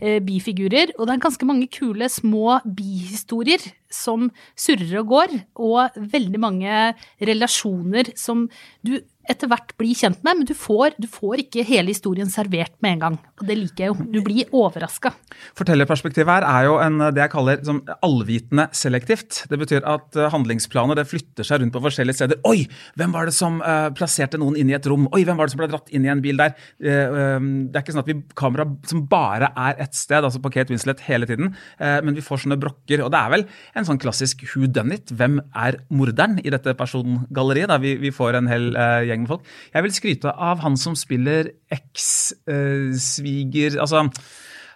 eh, 0.00 0.18
bifigurer. 0.24 0.94
Og 0.96 1.04
det 1.08 1.16
er 1.16 1.26
ganske 1.26 1.48
mange 1.48 1.68
kule 1.72 2.08
små 2.08 2.60
bihistorier 2.64 3.66
som 3.92 4.30
surrer 4.56 5.02
og 5.02 5.12
går. 5.12 5.36
Og 5.60 6.00
veldig 6.14 6.40
mange 6.40 6.80
relasjoner 7.20 8.14
som 8.16 8.46
du 8.86 8.96
etter 9.28 9.50
hvert 9.50 9.74
bli 9.78 9.92
kjent 9.96 10.22
med, 10.24 10.40
men 10.40 10.48
du 10.48 10.54
får, 10.56 10.96
du 11.00 11.06
får, 11.10 11.44
ikke 11.44 11.64
hele 11.68 11.92
historien 11.92 12.30
servert 12.32 12.74
med 12.84 12.96
en 12.96 13.02
gang. 13.04 13.18
Og 13.38 13.44
det 13.48 13.56
liker 13.58 13.84
jeg 13.84 13.92
jo. 13.92 14.06
Du 14.14 14.20
blir 14.24 14.48
overraska. 14.56 15.12
Fortellerperspektivet 15.58 16.30
her 16.32 16.46
er 16.48 16.68
jo 16.68 16.78
en, 16.82 16.98
det 17.14 17.22
jeg 17.22 17.32
kaller 17.32 17.62
som 17.66 17.80
allvitende 18.04 18.68
selektivt. 18.76 19.42
Det 19.50 19.58
betyr 19.60 19.86
at 19.88 20.16
eh, 20.18 20.30
handlingsplaner 20.32 20.98
det 20.98 21.06
flytter 21.10 21.46
seg 21.46 21.62
rundt 21.62 21.74
på 21.76 21.82
forskjellige 21.84 22.20
steder. 22.20 22.40
Oi, 22.48 22.64
hvem 22.98 23.14
var 23.14 23.28
det 23.28 23.36
som 23.36 23.60
uh, 23.62 23.90
plasserte 23.96 24.40
noen 24.40 24.56
inn 24.58 24.72
i 24.72 24.76
et 24.76 24.88
rom? 24.88 25.06
Oi, 25.12 25.22
hvem 25.28 25.38
var 25.38 25.48
det 25.48 25.54
som 25.54 25.62
ble 25.62 25.70
dratt 25.70 25.92
inn 25.94 26.06
i 26.06 26.12
en 26.12 26.24
bil 26.24 26.40
der? 26.40 26.56
Uh, 26.80 27.36
um, 27.38 27.50
det 27.68 27.78
er 27.78 27.84
ikke 27.84 27.96
sånn 27.96 28.04
at 28.04 28.10
vi 28.10 28.18
kamera 28.38 28.66
som 28.88 29.04
bare 29.10 29.52
er 29.52 29.84
ett 29.84 29.96
sted, 29.98 30.22
altså 30.22 30.40
på 30.42 30.52
Kate 30.54 30.72
Winslet 30.72 31.02
hele 31.06 31.28
tiden, 31.28 31.52
uh, 31.82 31.98
men 32.04 32.16
vi 32.16 32.24
får 32.24 32.44
sånne 32.44 32.58
brokker. 32.60 33.04
Og 33.04 33.12
det 33.14 33.20
er 33.20 33.34
vel 33.36 33.46
en 33.76 33.88
sånn 33.88 34.00
klassisk 34.02 34.46
who 34.52 34.66
done 34.70 34.96
it? 34.96 35.12
Hvem 35.14 35.38
er 35.52 35.80
morderen 35.92 36.40
i 36.42 36.52
dette 36.54 36.74
persongalleriet? 36.78 37.76
Vi, 37.82 37.94
vi 38.00 38.14
får 38.14 38.40
en 38.40 38.48
hel 38.50 38.70
gjeng 39.06 39.17
gjeng 39.18 39.26
med 39.26 39.34
folk. 39.34 39.44
Jeg 39.74 39.82
vil 39.84 39.96
skryte 39.98 40.30
av 40.32 40.56
han 40.64 40.76
som 40.80 40.94
spiller 40.98 41.42
eks-sviger 41.74 43.70
uh, 43.76 43.82
Altså 43.84 43.98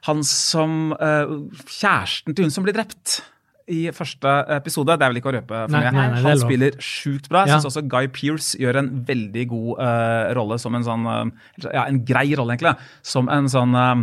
han 0.09 0.25
som 0.27 0.93
uh, 0.99 1.27
Kjæresten 1.71 2.35
til 2.35 2.45
hun 2.49 2.55
som 2.55 2.65
blir 2.67 2.75
drept 2.77 3.23
i 3.71 3.83
første 3.95 4.31
episode. 4.57 4.97
Det 4.99 5.07
er 5.07 5.13
vel 5.13 5.21
ikke 5.21 5.31
å 5.31 5.35
røpe 5.37 5.61
for 5.67 5.75
nei, 5.75 5.93
nei, 5.95 6.07
Han 6.25 6.41
spiller 6.41 6.79
sjukt 6.83 7.29
bra. 7.31 7.45
Jeg 7.47 7.55
ja. 7.55 7.61
syns 7.61 7.71
også 7.71 7.85
Guy 7.91 8.09
Pearce 8.15 8.59
gjør 8.61 8.81
en 8.83 8.91
veldig 9.09 9.45
god 9.53 9.71
uh, 9.79 10.33
rolle 10.39 10.59
som 10.63 10.75
en 10.79 10.87
sånn 10.87 11.07
uh, 11.07 11.23
Ja, 11.69 11.87
en 11.87 12.03
grei 12.07 12.33
rolle, 12.39 12.57
egentlig. 12.57 12.75
Som 13.07 13.31
en 13.33 13.49
sånn 13.53 13.77
uh, 13.79 14.03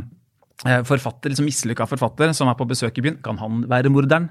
forfatter, 0.88 1.32
liksom 1.32 1.48
mislykka 1.48 1.88
forfatter 1.88 2.34
som 2.36 2.52
er 2.52 2.58
på 2.60 2.68
besøk 2.70 2.98
i 3.00 3.06
byen. 3.06 3.20
Kan 3.26 3.40
han 3.40 3.64
være 3.72 3.92
morderen, 3.94 4.28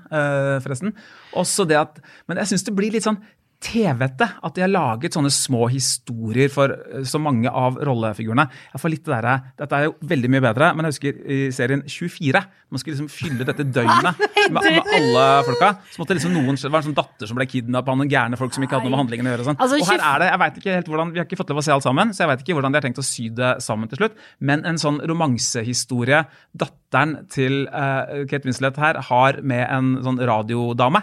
forresten? 0.64 0.92
Også 1.40 1.64
det 1.68 1.78
at, 1.80 2.02
Men 2.28 2.42
jeg 2.42 2.52
syns 2.52 2.66
det 2.66 2.74
blir 2.76 2.92
litt 2.92 3.06
sånn 3.06 3.16
TV-ete 3.58 4.26
at 4.46 4.54
de 4.54 4.62
har 4.62 4.70
laget 4.70 5.16
sånne 5.16 5.30
små 5.34 5.66
historier 5.72 6.50
for 6.52 6.70
eh, 6.70 7.02
så 7.08 7.18
mange 7.18 7.50
av 7.50 7.80
rollefigurene. 7.82 8.44
Jeg 8.70 8.82
får 8.82 8.92
litt 8.92 9.08
det 9.08 9.18
der, 9.24 9.48
Dette 9.58 9.78
er 9.78 9.88
jo 9.88 9.94
veldig 10.12 10.30
mye 10.30 10.44
bedre, 10.44 10.68
men 10.76 10.86
jeg 10.86 10.94
husker 10.94 11.18
i 11.26 11.38
serien 11.54 11.82
24 11.82 12.42
Man 12.70 12.82
skulle 12.82 12.94
liksom 12.94 13.10
fylle 13.10 13.46
dette 13.48 13.66
døgnet 13.66 14.22
med, 14.54 14.62
med 14.68 14.92
alle 14.94 15.26
folka. 15.48 15.72
Så 15.90 16.02
måtte 16.02 16.14
liksom 16.18 16.36
noen, 16.36 16.60
Det 16.60 16.70
var 16.70 16.84
en 16.84 16.88
sånn 16.90 16.98
datter 16.98 17.30
som 17.30 17.40
ble 17.40 17.48
kidnappa 17.50 17.94
av 17.94 17.98
noen 17.98 18.12
gærne 18.12 18.38
folk 18.38 18.54
som 18.54 18.62
ikke 18.62 18.78
hadde 18.78 18.86
noe 18.86 18.94
med 18.94 19.02
handlingen 19.02 19.30
å 19.30 19.34
gjøre. 19.34 19.46
Og 19.46 19.50
sånn. 19.50 19.60
Altså, 19.66 19.82
og 19.82 19.90
her 19.90 20.06
er 20.12 20.22
det, 20.22 20.30
jeg 20.30 20.42
vet 20.44 20.60
ikke 20.62 20.76
helt 20.78 20.92
hvordan, 20.92 21.14
Vi 21.14 21.22
har 21.22 21.28
ikke 21.30 21.40
fått 21.42 21.54
lov 21.54 21.62
å 21.62 21.66
se 21.66 21.74
alt 21.74 21.86
sammen, 21.88 22.14
så 22.14 22.24
jeg 22.24 22.32
vet 22.32 22.44
ikke 22.44 22.58
hvordan 22.58 22.74
de 22.74 22.80
har 22.80 22.86
tenkt 22.86 23.02
å 23.02 23.06
sy 23.08 23.30
det 23.40 23.52
sammen 23.64 23.90
til 23.90 24.02
slutt. 24.04 24.18
Men 24.38 24.62
en 24.68 24.78
sånn 24.78 25.02
romansehistorie 25.08 26.22
datteren 26.54 27.24
til 27.32 27.64
uh, 27.72 28.22
Kate 28.30 28.46
Winslet 28.46 28.78
her 28.78 29.02
har 29.08 29.40
med 29.42 29.64
en 29.66 29.96
sånn 30.06 30.22
radiodame, 30.22 31.02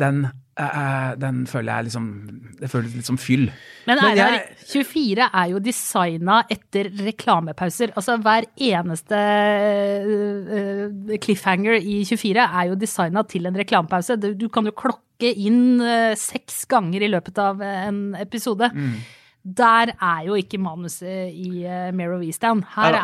den 0.00 0.24
den 0.52 1.46
føler 1.48 1.72
jeg 1.72 1.84
liksom 1.86 2.08
Det 2.60 2.68
føles 2.68 2.92
litt 2.92 3.06
som 3.08 3.16
fyll. 3.16 3.46
Men, 3.86 3.98
Men 4.02 4.18
jeg, 4.18 4.42
24 4.68 5.28
er 5.32 5.46
jo 5.48 5.62
designa 5.64 6.42
etter 6.52 6.90
reklamepauser. 7.06 7.94
Altså 7.96 8.18
hver 8.20 8.46
eneste 8.60 9.22
uh, 10.04 11.16
cliffhanger 11.24 11.80
i 11.80 12.02
24 12.04 12.44
er 12.44 12.68
jo 12.68 12.76
designa 12.78 13.24
til 13.24 13.48
en 13.48 13.56
reklamepause. 13.58 14.18
Du, 14.20 14.46
kan 14.52 14.68
jo 14.68 14.76
klokke 14.76 15.32
inn 15.32 15.80
uh, 15.80 16.12
seks 16.18 16.66
ganger 16.70 17.08
i 17.08 17.10
løpet 17.10 17.40
av 17.40 17.64
en 17.64 18.04
episode. 18.20 18.68
Mm. 18.76 19.00
Der 19.44 19.90
er 19.98 20.26
jo 20.28 20.36
ikke 20.38 20.58
manuset 20.62 21.32
i 21.34 21.64
uh, 21.66 21.90
Mare 21.92 22.14
of. 22.14 22.22
Her, 22.62 22.92
Det 22.92 23.00
er- 23.00 23.02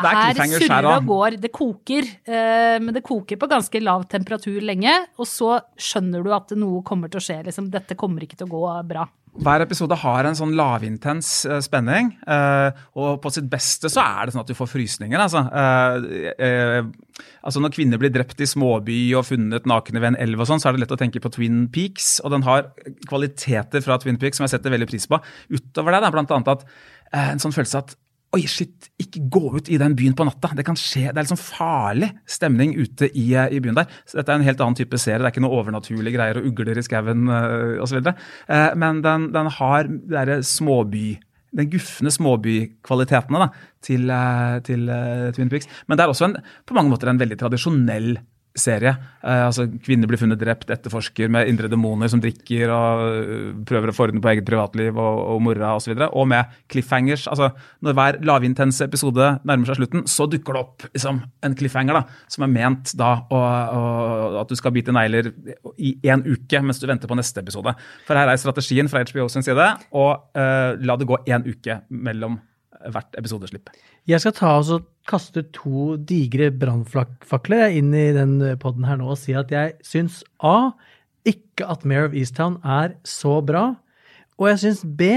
er 0.71 0.85
og 0.95 1.05
går. 1.07 1.41
Det 1.41 1.51
koker, 1.51 2.03
uh, 2.29 2.79
men 2.79 2.93
det 2.95 3.03
koker 3.03 3.35
på 3.35 3.49
ganske 3.51 3.81
lav 3.83 4.05
temperatur 4.07 4.61
lenge. 4.63 4.93
Og 5.19 5.27
så 5.27 5.59
skjønner 5.75 6.23
du 6.23 6.31
at 6.33 6.51
noe 6.55 6.81
kommer 6.83 7.11
til 7.11 7.19
å 7.19 7.25
skje. 7.25 7.43
Liksom, 7.43 7.69
dette 7.69 7.95
kommer 7.99 8.23
ikke 8.23 8.37
til 8.37 8.47
å 8.47 8.53
gå 8.55 8.87
bra. 8.87 9.03
Hver 9.39 9.61
episode 9.63 9.95
har 10.01 10.25
en 10.25 10.35
sånn 10.35 10.55
lavintens 10.57 11.29
eh, 11.45 11.59
spenning, 11.63 12.09
eh, 12.27 12.79
og 12.97 13.19
på 13.23 13.31
sitt 13.31 13.45
beste 13.51 13.91
så 13.91 14.01
er 14.01 14.27
det 14.27 14.33
sånn 14.33 14.41
at 14.41 14.49
du 14.49 14.57
får 14.57 14.71
frysninger. 14.71 15.21
Altså. 15.21 15.43
Eh, 15.53 16.81
altså 17.45 17.61
Når 17.61 17.75
kvinner 17.75 18.01
blir 18.01 18.11
drept 18.15 18.41
i 18.41 18.49
småby 18.49 18.97
og 19.19 19.27
funnet 19.29 19.69
nakne 19.69 20.01
ved 20.01 20.13
en 20.13 20.19
elv, 20.25 20.41
og 20.41 20.49
sånn, 20.49 20.63
så 20.63 20.71
er 20.71 20.75
det 20.75 20.83
lett 20.83 20.97
å 20.97 20.99
tenke 20.99 21.21
på 21.23 21.31
Twin 21.35 21.67
Peaks. 21.71 22.17
Og 22.25 22.33
den 22.33 22.43
har 22.47 22.71
kvaliteter 23.07 23.85
fra 23.85 23.99
Twin 24.01 24.19
Peaks 24.19 24.41
som 24.41 24.47
jeg 24.47 24.57
setter 24.57 24.73
veldig 24.73 24.89
pris 24.89 25.07
på. 25.09 25.21
Utover 25.53 25.95
det, 25.95 26.03
da, 26.03 26.13
blant 26.15 26.35
annet 26.35 26.53
at 26.57 26.67
en 27.15 27.41
sånn 27.41 27.55
følelse 27.55 27.85
at 27.85 27.95
Oi, 28.29 28.43
shit, 28.45 28.91
ikke 29.01 29.23
gå 29.33 29.41
ut 29.55 29.69
i 29.73 29.77
den 29.81 29.95
byen 29.97 30.13
på 30.13 30.25
natta. 30.27 30.51
Det 30.53 30.65
kan 30.67 30.77
skje, 30.77 31.07
det 31.07 31.17
er 31.17 31.25
liksom 31.25 31.39
farlig 31.41 32.11
stemning 32.29 32.75
ute 32.77 33.09
i, 33.09 33.31
eh, 33.33 33.55
i 33.57 33.61
byen 33.63 33.79
der. 33.79 33.89
Så 34.05 34.19
dette 34.19 34.35
er 34.35 34.37
en 34.37 34.45
helt 34.45 34.61
annen 34.61 34.77
type 34.77 34.99
serie. 35.01 35.17
Det 35.17 35.31
er 35.31 35.33
ikke 35.33 35.45
noe 35.47 35.57
overnaturlige 35.63 36.13
greier 36.13 36.37
og 36.37 36.45
ugler 36.51 36.77
i 36.77 36.85
skauen 36.85 37.25
uh, 37.25 37.81
osv. 37.81 38.05
Uh, 38.05 38.69
men 38.77 39.01
den, 39.01 39.31
den 39.33 39.49
har 39.57 39.89
de 39.89 40.37
småby 40.45 41.17
den 41.55 41.69
gufne 41.71 42.11
småbykvalitetene 42.13 43.41
da, 43.41 43.47
til, 43.85 44.09
eh, 44.13 44.57
til 44.65 44.89
eh, 44.93 45.29
Twin 45.35 45.49
Peaks. 45.51 45.69
Men 45.87 45.97
det 45.97 46.05
er 46.05 46.13
også 46.13 46.29
en, 46.29 46.35
på 46.67 46.77
mange 46.77 46.93
måter 46.93 47.09
en 47.09 47.21
veldig 47.21 47.39
tradisjonell 47.39 48.11
serie. 48.57 48.95
Eh, 49.23 49.43
altså 49.45 49.65
Kvinner 49.83 50.09
blir 50.09 50.19
funnet 50.19 50.39
drept, 50.41 50.69
etterforsker 50.73 51.29
med 51.31 51.49
indre 51.51 51.69
demoner 51.71 52.09
som 52.11 52.21
drikker 52.23 52.71
og 52.73 53.03
øh, 53.05 53.51
prøver 53.67 53.91
å 53.91 53.95
få 53.95 54.07
orden 54.07 54.23
på 54.23 54.31
eget 54.31 54.47
privatliv 54.47 54.97
og, 54.97 55.21
og 55.35 55.43
mora 55.45 55.73
osv. 55.75 55.79
Og, 55.79 55.83
så 55.85 55.91
videre, 55.93 56.09
og 56.17 56.27
med 56.31 56.57
cliffhangers. 56.71 57.27
altså 57.31 57.51
Når 57.85 57.97
hver 57.97 58.19
lavintense 58.25 58.85
episode 58.85 59.29
nærmer 59.47 59.69
seg 59.69 59.79
slutten, 59.81 60.05
så 60.09 60.27
dukker 60.29 60.55
det 60.57 60.63
opp 60.65 60.87
liksom, 60.89 61.21
en 61.45 61.57
cliffhanger 61.59 61.99
da, 61.99 62.03
som 62.31 62.45
er 62.45 62.53
ment 62.53 62.93
da 62.99 63.13
å, 63.29 63.39
å, 63.39 63.85
at 64.43 64.51
du 64.51 64.57
skal 64.59 64.75
bite 64.75 64.95
negler 64.95 65.31
i 65.77 65.95
én 66.09 66.25
uke 66.27 66.63
mens 66.63 66.81
du 66.81 66.87
venter 66.89 67.09
på 67.09 67.17
neste 67.19 67.43
episode. 67.43 67.75
For 68.07 68.19
her 68.19 68.31
er 68.31 68.41
strategien 68.41 68.91
fra 68.91 69.05
HBO 69.05 69.29
sin 69.31 69.45
side 69.45 69.71
å 69.93 70.11
øh, 70.17 70.77
la 70.83 70.99
det 70.99 71.09
gå 71.09 71.21
én 71.29 71.45
uke 71.47 71.81
mellom 71.89 72.39
hvert 72.87 73.17
episodeslipp. 73.19 73.69
Jeg 74.07 74.21
skal 74.23 74.35
ta 74.37 74.53
og 74.59 74.87
kaste 75.09 75.43
to 75.55 75.95
digre 75.97 76.49
brannfakler 76.55 77.75
inn 77.75 77.91
i 77.97 78.09
den 78.15 78.37
poden 78.61 78.87
her 78.87 78.99
nå 78.99 79.11
og 79.13 79.19
si 79.21 79.35
at 79.37 79.51
jeg 79.53 79.75
syns 79.85 80.21
A. 80.39 80.71
Ikke 81.27 81.67
at 81.67 81.85
Mare 81.85 82.09
of 82.09 82.15
Easttown 82.17 82.57
er 82.63 82.95
så 83.07 83.39
bra. 83.45 83.73
Og 84.39 84.51
jeg 84.53 84.63
syns 84.63 84.85
B. 84.85 85.11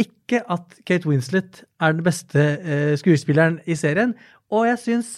Ikke 0.00 0.40
at 0.50 0.80
Kate 0.88 1.06
Winslet 1.06 1.62
er 1.78 1.94
den 1.94 2.02
beste 2.06 2.42
eh, 2.58 2.94
skuespilleren 2.98 3.60
i 3.70 3.76
serien. 3.78 4.16
Og 4.50 4.66
jeg 4.66 4.80
syns 4.82 5.12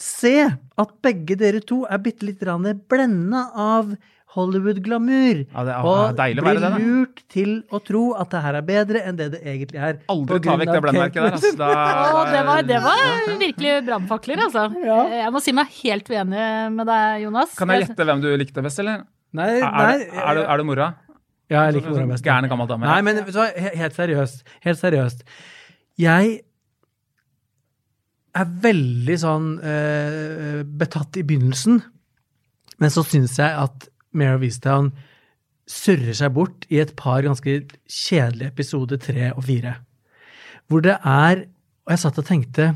C. 0.00 0.50
At 0.76 0.92
begge 1.02 1.38
dere 1.40 1.62
to 1.64 1.84
er 1.88 2.02
bitte 2.02 2.26
litt 2.26 2.42
blenda 2.90 3.46
av 3.54 3.94
Hollywood-glamour. 4.34 5.40
Ja, 5.54 5.64
det 5.64 5.72
er- 5.74 5.84
og 5.86 6.16
deilig 6.18 6.42
å 6.42 6.44
være 6.44 6.54
blir 6.58 6.64
det, 6.64 6.70
da. 6.70 6.78
lurt 6.82 7.22
til 7.30 7.52
å 7.70 7.80
tro 7.86 8.02
at 8.18 8.30
det 8.34 8.40
her 8.42 8.54
er 8.58 8.62
bedre 8.62 9.02
enn 9.06 9.16
det 9.20 9.28
det 9.32 9.40
egentlig 9.44 9.80
er. 9.80 9.98
Aldri 10.10 10.40
ta 10.42 10.56
vekk 10.60 10.72
det 10.74 10.82
blendmerket 10.82 11.20
der. 11.22 11.32
Altså. 11.38 11.52
Da, 11.56 11.68
Og 12.18 12.32
det 12.34 12.42
var, 12.46 12.62
det 12.62 12.80
var 12.82 13.38
virkelig 13.44 13.74
brannfakler, 13.86 14.42
altså. 14.48 14.64
Jeg 15.14 15.32
må 15.32 15.40
si 15.44 15.52
meg 15.52 15.66
helt 15.82 16.08
uenig 16.10 16.48
med 16.74 16.86
deg, 16.90 17.22
Jonas. 17.28 17.54
Kan 17.58 17.68
jeg 17.74 17.86
gjette 17.88 18.04
hvem 18.10 18.20
du 18.24 18.28
likte 18.36 18.62
best, 18.66 18.78
eller? 18.82 19.04
Nei, 19.34 19.48
Er, 19.58 19.70
nei, 19.70 19.94
er, 20.02 20.24
er, 20.24 20.34
det, 20.34 20.44
er 20.48 20.56
du 20.58 20.64
mora? 20.64 20.94
Ja, 21.50 21.64
jeg 21.68 21.74
liker 21.80 21.90
mora 21.94 22.06
best. 22.06 22.24
Gærne 22.24 22.48
gammel 22.48 22.66
dame. 22.70 22.86
Nei, 22.86 23.00
men 23.02 23.22
du 23.24 23.32
he- 23.38 23.76
helt 23.76 23.94
seriøst. 23.94 24.42
Helt 24.64 24.78
seriøst. 24.80 25.22
Jeg 25.98 26.40
er 28.34 28.44
veldig 28.64 29.16
sånn 29.22 29.48
eh, 29.62 30.62
betatt 30.66 31.18
i 31.20 31.22
begynnelsen, 31.26 31.82
men 32.82 32.90
så 32.90 33.04
syns 33.06 33.36
jeg 33.38 33.52
at 33.54 33.88
Mare 34.14 34.38
of 34.38 34.44
surrer 35.64 36.16
seg 36.16 36.32
bort 36.36 36.66
i 36.72 36.80
et 36.82 36.92
par 36.96 37.24
ganske 37.24 37.56
kjedelige 37.88 38.52
episoder 38.52 39.00
tre 39.00 39.30
og 39.32 39.44
fire. 39.46 39.78
Hvor 40.68 40.80
det 40.84 40.98
er 41.00 41.46
Og 41.84 41.92
jeg 41.92 42.00
satt 42.00 42.18
og 42.18 42.24
tenkte 42.24 42.74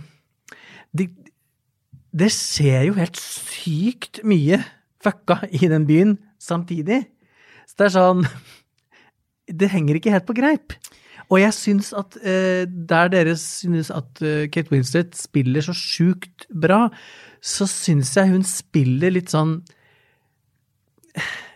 Det, 0.92 1.08
det 2.12 2.28
skjer 2.32 2.88
jo 2.88 2.98
helt 2.98 3.16
sykt 3.16 4.20
mye 4.24 4.60
fucka 5.00 5.46
i 5.48 5.68
den 5.68 5.86
byen 5.86 6.18
samtidig. 6.38 7.06
Så 7.66 7.74
det 7.78 7.86
er 7.86 7.94
sånn 7.96 8.26
Det 9.48 9.70
henger 9.72 9.96
ikke 9.96 10.12
helt 10.12 10.26
på 10.28 10.36
greip. 10.36 10.76
Og 11.28 11.40
jeg 11.40 11.54
syns 11.56 11.92
at 11.96 12.16
eh, 12.20 12.64
der 12.68 13.08
dere 13.12 13.36
synes 13.36 13.90
at 13.92 14.20
eh, 14.24 14.48
Kate 14.52 14.72
Winslet 14.72 15.16
spiller 15.16 15.64
så 15.64 15.74
sjukt 15.76 16.46
bra, 16.48 16.88
så 17.40 17.68
syns 17.68 18.14
jeg 18.16 18.32
hun 18.32 18.44
spiller 18.44 19.12
litt 19.12 19.32
sånn 19.32 19.58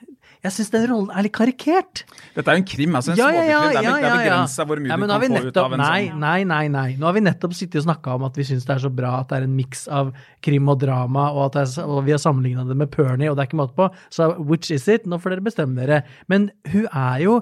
Jeg 0.43 0.57
syns 0.57 0.73
den 0.73 0.89
rollen 0.91 1.11
er 1.15 1.23
litt 1.23 1.35
karikert. 1.37 2.01
Dette 2.35 2.51
er 2.51 2.57
jo 2.57 2.61
en 2.65 2.67
krim. 2.67 2.97
altså 2.99 3.13
en 3.13 3.19
Ja, 3.21 3.29
ja, 3.31 3.43
ja. 3.47 3.59
Det 3.71 3.79
er, 3.79 3.85
ja, 4.03 4.15
begrensa 4.19 4.65
hvor 4.67 4.81
mye 4.83 4.91
Ja, 4.91 4.97
du 4.99 5.05
kan 5.07 5.23
få 5.23 5.39
få 5.45 5.51
ut 5.53 5.61
av 5.63 5.77
en 5.77 5.83
nei, 5.85 6.01
sånn 6.09 6.25
nei, 6.25 6.39
nei, 6.51 6.63
nei. 6.75 6.87
Nå 6.99 7.07
har 7.07 7.15
vi 7.15 7.23
nettopp 7.23 7.55
sittet 7.55 7.79
og 7.79 7.85
snakka 7.87 8.17
om 8.19 8.25
at 8.27 8.41
vi 8.41 8.47
syns 8.49 8.67
det 8.67 8.75
er 8.75 8.83
så 8.83 8.91
bra 8.91 9.13
at 9.21 9.31
det 9.31 9.39
er 9.39 9.47
en 9.47 9.55
miks 9.55 9.85
av 9.87 10.11
krim 10.43 10.73
og 10.73 10.81
drama, 10.83 11.29
og 11.31 11.61
er, 11.61 11.71
og 11.87 12.03
vi 12.09 12.17
har 12.17 12.23
sammenligna 12.25 12.67
det 12.67 12.75
med 12.81 12.91
Pernie, 12.91 13.31
og 13.31 13.39
det 13.39 13.45
er 13.45 13.53
ikke 13.53 13.61
måte 13.63 13.79
på. 13.79 13.87
Så 14.11 14.33
which 14.41 14.75
is 14.75 14.89
it? 14.91 15.07
Nå 15.07 15.21
får 15.23 15.37
dere 15.37 15.47
bestemme 15.47 15.79
dere. 15.79 16.03
Men 16.27 16.51
hun 16.75 16.91
er 16.91 17.23
jo 17.23 17.39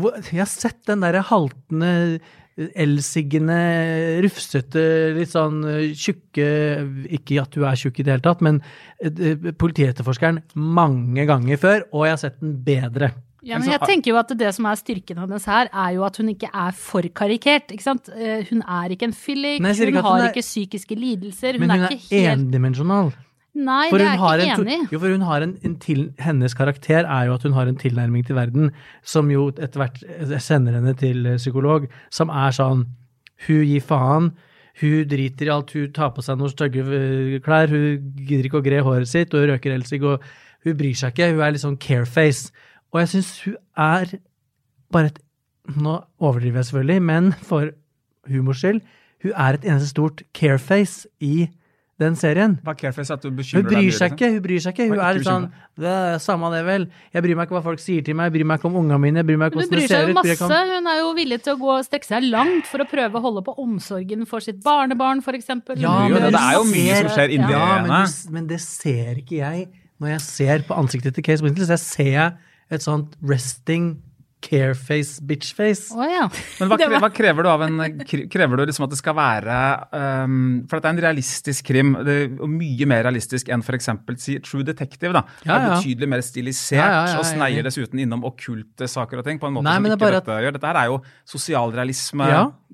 Jeg 0.00 0.40
har 0.40 0.48
sett 0.48 0.80
den 0.88 1.04
derre 1.04 1.22
haltende, 1.24 2.20
elsiggende, 2.56 3.56
rufsete, 4.24 4.82
litt 5.16 5.32
sånn 5.32 5.60
eh, 5.68 5.90
tjukke 5.92 6.46
Ikke 7.18 7.42
at 7.42 7.56
hun 7.58 7.66
er 7.68 7.76
tjukk 7.76 8.00
i 8.00 8.06
det 8.06 8.14
hele 8.14 8.24
tatt, 8.24 8.42
men 8.44 8.62
eh, 8.96 9.10
eh, 9.12 9.52
politietterforskeren 9.60 10.40
mange 10.56 11.26
ganger 11.28 11.60
før, 11.60 11.84
og 11.92 12.06
jeg 12.06 12.16
har 12.16 12.22
sett 12.22 12.38
den 12.40 12.56
bedre. 12.64 13.12
Ja, 13.46 13.60
men 13.60 13.68
jeg 13.70 13.78
tenker 13.86 14.10
jo 14.10 14.16
at 14.18 14.32
det 14.34 14.48
som 14.56 14.66
er 14.66 14.78
styrken 14.80 15.20
hennes 15.22 15.44
her, 15.46 15.68
er 15.70 15.92
jo 15.94 16.02
at 16.08 16.16
hun 16.18 16.32
ikke 16.32 16.48
er 16.50 16.72
for 16.74 17.06
karikert. 17.14 17.70
ikke 17.70 17.84
sant? 17.84 18.08
Hun 18.48 18.64
er 18.64 18.90
ikke 18.96 19.06
en 19.06 19.14
fyllik, 19.14 19.60
hun 19.62 19.68
hun 19.70 20.00
har 20.02 20.24
er- 20.24 20.32
ikke 20.32 20.42
psykiske 20.42 20.96
lidelser. 20.98 21.54
Hun, 21.54 21.62
Men 21.62 21.70
hun 21.70 21.84
er 21.84 21.92
er 21.92 21.94
ikke 21.94 22.24
helt 22.24 22.40
endimensjonal. 22.40 23.12
Nei, 23.56 23.86
For 23.88 23.96
det 23.96 24.04
er 24.04 24.18
jeg 24.20 24.50
ikke 24.50 24.60
enig 24.60 24.74
i. 24.74 24.86
jo, 24.92 24.98
for 25.00 25.14
hun 25.14 25.22
har 25.24 25.44
en, 25.46 25.54
en 25.64 25.76
til, 25.80 26.02
hennes 26.20 26.54
karakter 26.56 27.06
er 27.06 27.28
jo 27.28 27.36
at 27.38 27.46
hun 27.46 27.54
har 27.56 27.70
en 27.70 27.78
tilnærming 27.80 28.26
til 28.28 28.36
verden 28.36 28.68
som 29.00 29.30
jo 29.32 29.46
etter 29.54 29.80
hvert 29.80 30.02
eh, 30.04 30.34
sender 30.44 30.76
henne 30.76 30.92
til 31.00 31.24
eh, 31.24 31.38
psykolog, 31.40 31.86
som 32.12 32.32
er 32.32 32.52
sånn 32.56 32.84
Hun 33.46 33.64
gir 33.68 33.82
faen. 33.84 34.30
Hun 34.80 35.08
driter 35.08 35.48
i 35.48 35.52
alt. 35.52 35.72
Hun 35.76 35.90
tar 35.92 36.12
på 36.16 36.22
seg 36.24 36.38
noen 36.40 36.52
stygge 36.52 36.84
eh, 36.84 37.36
klær. 37.44 37.68
Hun 37.68 38.14
gidder 38.16 38.48
ikke 38.48 38.60
å 38.60 38.64
gre 38.64 38.80
håret 38.84 39.10
sitt, 39.10 39.34
og 39.34 39.44
hun 39.44 39.50
røker 39.52 39.74
elsig, 39.74 40.00
og 40.04 40.24
hun 40.64 40.76
bryr 40.76 40.96
seg 40.96 41.12
ikke. 41.12 41.32
Hun 41.34 41.44
er 41.44 41.52
litt 41.52 41.64
sånn 41.64 41.76
careface. 41.80 42.52
Og 42.92 43.02
jeg 43.02 43.12
syns 43.12 43.34
hun 43.44 43.56
er 43.76 44.18
bare 44.92 45.12
et 45.12 45.22
Nå 45.66 45.96
overdriver 46.22 46.60
jeg 46.60 46.68
selvfølgelig, 46.68 47.02
men 47.02 47.32
for 47.42 47.72
humors 48.30 48.60
skyld, 48.62 48.76
hun 49.24 49.32
er 49.34 49.56
et 49.56 49.64
eneste 49.66 49.88
stort 49.90 50.20
careface 50.38 51.08
i 51.18 51.48
den 52.00 52.16
serien. 52.16 52.58
Er 52.60 53.56
Hun 53.56 53.64
bryr 53.64 53.92
seg 53.94 54.12
ikke. 54.12 54.28
Hun 54.34 54.42
bryr 54.44 54.60
seg 54.60 54.74
ikke. 54.74 54.86
Hun 54.90 55.00
er 55.00 55.16
litt 55.16 55.24
sånn 55.24 55.46
det 55.76 55.92
er 55.92 56.18
Samme 56.20 56.48
det, 56.52 56.62
vel. 56.64 56.84
Jeg 57.12 57.24
bryr 57.24 57.36
meg 57.38 57.48
ikke 57.48 57.56
hva 57.56 57.62
folk 57.64 57.80
sier 57.80 58.04
til 58.04 58.16
meg. 58.16 58.28
Jeg 58.28 58.34
bryr 58.36 58.48
meg 58.50 58.60
ikke 58.60 58.68
om 58.68 58.76
ungene 58.82 58.98
mine. 59.00 59.22
Jeg 59.22 59.28
bryr 59.30 59.40
meg 59.40 59.50
ikke 59.50 59.60
Hun 59.60 59.64
hvordan 59.64 59.80
det 59.80 59.86
seg 59.86 59.94
ser 59.94 60.02
jo 60.04 60.12
ut. 60.12 60.20
bryr 60.20 60.34
ikke 60.36 60.48
masse. 60.50 60.76
Hun 60.76 60.90
er 60.92 60.98
jo 61.00 61.10
villig 61.16 61.38
til 61.44 61.54
å 61.54 61.60
gå 61.62 61.70
og 61.72 61.86
strekke 61.88 62.08
seg 62.08 62.28
langt 62.28 62.68
for 62.68 62.84
å 62.84 62.88
prøve 62.90 63.20
å 63.20 63.24
holde 63.26 63.44
på 63.46 63.56
omsorgen 63.64 64.28
for 64.28 64.44
sitt 64.44 64.60
barnebarn, 64.64 65.24
f.eks. 65.24 65.50
Ja, 65.80 65.96
men 66.12 66.28
det 66.28 66.42
er 66.42 66.58
jo 66.58 66.66
mye 66.68 67.00
som 67.00 67.12
skjer 67.16 67.36
inni 67.38 67.52
ja, 67.52 67.64
men, 67.80 67.92
henne. 67.92 68.32
men 68.36 68.50
det 68.52 68.60
ser 68.64 69.22
ikke 69.22 69.40
jeg 69.40 69.66
når 69.96 70.12
jeg 70.12 70.24
ser 70.26 70.66
på 70.68 70.76
ansiktet 70.76 71.16
til 71.16 71.24
Case 71.24 71.44
Winslet. 71.44 71.68
Så 71.68 71.78
jeg 71.78 71.84
ser 71.86 72.76
et 72.76 72.84
sånt 72.84 73.16
resting 73.24 73.94
careface, 74.46 75.20
bitchface. 75.26 75.90
Oh, 75.96 76.04
ja. 76.06 76.26
Men 76.60 76.70
hva, 76.70 76.78
Det 76.80 77.00
hva 77.02 77.10
krever 77.14 77.46
du 77.46 77.50
av 77.50 77.64
en 77.66 77.82
Krever 78.06 78.60
du 78.60 78.64
liksom 78.68 78.86
at 78.86 78.92
det 78.94 78.98
skal 79.00 79.16
være 79.18 79.56
um, 79.92 80.36
For 80.68 80.78
dette 80.78 80.92
er 80.92 80.94
en 80.94 81.02
realistisk 81.08 81.70
krim, 81.72 81.94
det, 82.06 82.16
og 82.38 82.50
mye 82.52 82.88
mer 82.88 83.04
realistisk 83.08 83.50
enn 83.52 83.64
f.eks. 83.64 83.90
si 84.22 84.38
True 84.44 84.66
Detective. 84.66 85.12
da. 85.16 85.24
Ja, 85.42 85.56
Ja, 85.56 85.58
er 85.58 85.74
betydelig 85.76 86.10
mer 86.12 86.22
stilisert 86.24 86.80
Ja, 86.80 86.90
ja, 86.92 87.16
og 87.16 87.24
er 87.24 87.30
sneier 87.32 87.66
dessuten 87.66 88.02
innom 88.02 88.24
okkulte 88.28 88.88
saker 88.90 89.22
og 89.22 89.26
ting 89.26 89.40
på 89.42 89.50
en 89.50 89.58
måte 89.58 89.68
Nei, 89.68 89.78
som 89.78 89.88
det 89.88 89.96
ikke 89.96 90.04
bare 90.04 90.20
dette 90.20 90.38
gjør. 90.46 90.56
Dette 90.56 90.70
her 90.70 90.80
er 90.82 90.92
jo 90.92 91.00
sosialrealisme. 91.36 92.30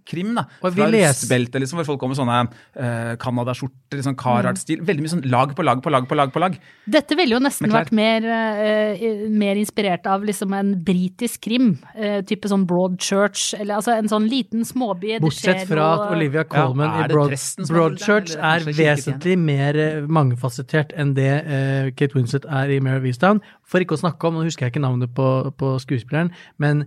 Krim, 0.09 0.33
da. 0.35 0.47
Og 0.63 0.73
vi 0.75 0.83
Fra 0.83 0.89
rustbeltet, 0.91 1.61
liksom, 1.63 1.79
hvor 1.79 1.93
folk 1.93 2.01
kommer 2.03 2.17
med 2.17 2.21
sånne 2.23 2.39
uh, 2.51 3.13
Canada-skjorter, 3.23 4.01
sånn 4.03 4.17
Carhartt-stil. 4.19 4.83
Veldig 4.87 5.05
mye 5.05 5.13
sånn 5.13 5.25
lag 5.31 5.53
på 5.55 5.63
lag 5.63 5.83
på 5.85 5.93
lag 5.95 6.09
på 6.11 6.19
lag. 6.19 6.33
på 6.35 6.43
lag. 6.43 6.57
Dette 6.91 7.19
ville 7.19 7.37
jo 7.37 7.43
nesten 7.43 7.71
vært 7.71 7.93
mer, 7.95 8.27
uh, 8.27 9.29
mer 9.31 9.61
inspirert 9.61 10.09
av 10.11 10.27
liksom 10.27 10.57
en 10.59 10.75
britisk 10.83 11.45
krim. 11.47 11.62
Eh, 11.95 12.21
type 12.29 12.49
sånn 12.51 12.65
Broadchurch, 12.69 13.53
eller 13.59 13.79
altså 13.79 13.95
en 13.97 14.09
sånn 14.11 14.27
liten 14.31 14.65
småby. 14.69 15.17
Bortsett 15.23 15.65
fra 15.71 15.87
at 15.97 16.15
Olivia 16.17 16.45
Colman 16.49 16.89
Ja, 16.89 17.05
i 17.05 17.13
Broad, 17.13 17.35
Broad, 17.69 17.99
Church 18.03 18.35
er 18.39 18.65
vesentlig 18.69 19.37
mer 19.41 19.79
eh, 19.79 20.01
mangefasettert 20.07 20.95
enn 20.99 21.15
det 21.19 21.29
eh, 21.43 21.91
Kate 21.97 22.17
Winslet 22.19 22.49
er 22.49 22.73
i 22.75 22.81
Mare 22.85 23.01
of 23.03 23.07
Easttown. 23.11 23.43
For 23.69 23.85
ikke 23.85 23.99
å 23.99 24.03
snakke 24.05 24.29
om, 24.31 24.41
nå 24.41 24.47
husker 24.49 24.67
jeg 24.69 24.75
ikke 24.77 24.85
navnet 24.87 25.15
på, 25.17 25.29
på 25.61 25.75
skuespilleren, 25.83 26.33
men 26.63 26.85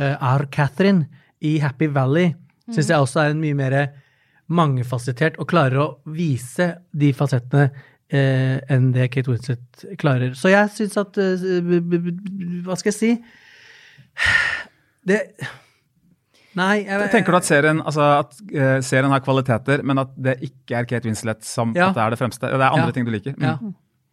uh, 0.00 0.16
R. 0.36 0.46
Catherine 0.54 1.08
i 1.42 1.58
Happy 1.62 1.88
Valley 1.92 2.32
syns 2.72 2.88
jeg 2.88 3.02
også 3.02 3.20
er 3.24 3.32
en 3.34 3.40
mye 3.42 3.56
mer 3.58 3.74
mangefasettert 4.52 5.38
og 5.40 5.48
klarer 5.50 5.80
å 5.82 5.86
vise 6.14 6.68
de 6.92 7.10
fasettene 7.16 7.70
eh, 8.12 8.58
enn 8.72 8.90
det 8.94 9.08
Kate 9.14 9.30
Winslet 9.32 9.84
klarer. 10.00 10.34
Så 10.38 10.52
jeg 10.52 10.70
syns 10.74 10.98
at 11.00 11.18
eh, 11.20 11.60
b- 11.64 11.80
b- 11.80 12.00
b- 12.04 12.60
Hva 12.66 12.76
skal 12.78 12.92
jeg 12.92 12.98
si? 12.98 13.12
Det 15.06 15.20
Nei, 16.52 16.82
jeg, 16.84 17.08
Tenker 17.14 17.32
du 17.32 17.38
at 17.38 17.46
serien, 17.48 17.78
altså 17.80 18.04
at, 18.18 18.34
eh, 18.52 18.74
serien 18.84 19.08
har 19.08 19.22
kvaliteter, 19.24 19.80
men 19.88 20.02
at 20.02 20.10
det 20.20 20.34
ikke 20.44 20.82
er 20.82 20.84
Kate 20.84 21.08
Winslet 21.08 21.46
som 21.48 21.72
Ja. 21.74 21.88
det 21.96 22.02
er 22.02 22.10
det 22.12 22.18
fremste? 22.20 22.44
Det 22.44 22.60
er 22.60 22.68
andre 22.68 22.90
Ja. 22.90 22.92
ting 22.92 23.06
du 23.06 23.10
liker? 23.10 23.32
Mm. 23.32 23.42
Ja. 23.42 23.56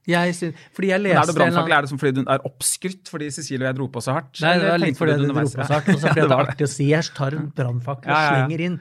Jeg 0.07 0.33
synes, 0.35 0.55
Fordi 0.73 0.87
jeg 0.89 1.01
leste 1.03 1.19
er 1.19 1.25
det 1.27 1.35
brannfakkel? 1.35 1.73
Er 1.75 1.81
det 1.81 1.89
som 1.89 1.99
fordi 1.99 2.15
hun 2.23 2.29
er 2.31 2.39
oppskrytt 2.47 3.09
fordi 3.11 3.27
Cecilie 3.29 3.67
og 3.67 3.69
jeg 3.69 3.75
dro 3.77 3.87
på 3.93 4.01
så 4.01 4.13
hardt? 4.15 4.39
Nei, 4.41 4.53
det 4.57 4.69
var 4.71 4.81
litt 4.81 4.97
fordi 4.97 5.17
du 5.19 5.25
dro 5.27 5.33
på 5.43 5.51
så 5.51 5.67
hardt, 5.75 5.89
og 5.89 5.99
så 5.99 6.07
fordi 6.07 6.21
det 6.21 6.29
var 6.29 6.39
er 6.45 6.53
artig 6.53 6.65
å 6.65 6.71
si. 6.71 6.87
Jeg 6.89 7.03
tar 7.13 7.35
en 7.37 7.51
brannfakkel 7.59 8.09
og 8.09 8.23
slenger 8.29 8.63
inn. 8.65 8.79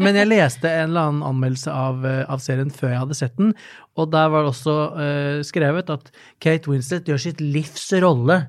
Men 0.00 0.14
jeg 0.14 0.30
leste 0.30 0.70
en 0.70 0.88
eller 0.90 1.10
annen 1.10 1.22
anmeldelse 1.22 1.74
av, 1.74 2.06
eh, 2.06 2.24
av 2.30 2.38
serien 2.38 2.70
før 2.70 2.94
jeg 2.94 3.02
hadde 3.02 3.18
sett 3.18 3.36
den, 3.36 3.52
og 3.98 4.10
der 4.14 4.30
var 4.30 4.46
det 4.46 4.54
også 4.54 4.76
uh, 4.94 5.42
skrevet 5.42 5.90
at 5.90 6.10
Kate 6.40 6.70
Winslet 6.70 7.04
gjør 7.10 7.20
sitt 7.20 7.40
livs 7.40 7.90
rolle. 8.00 8.46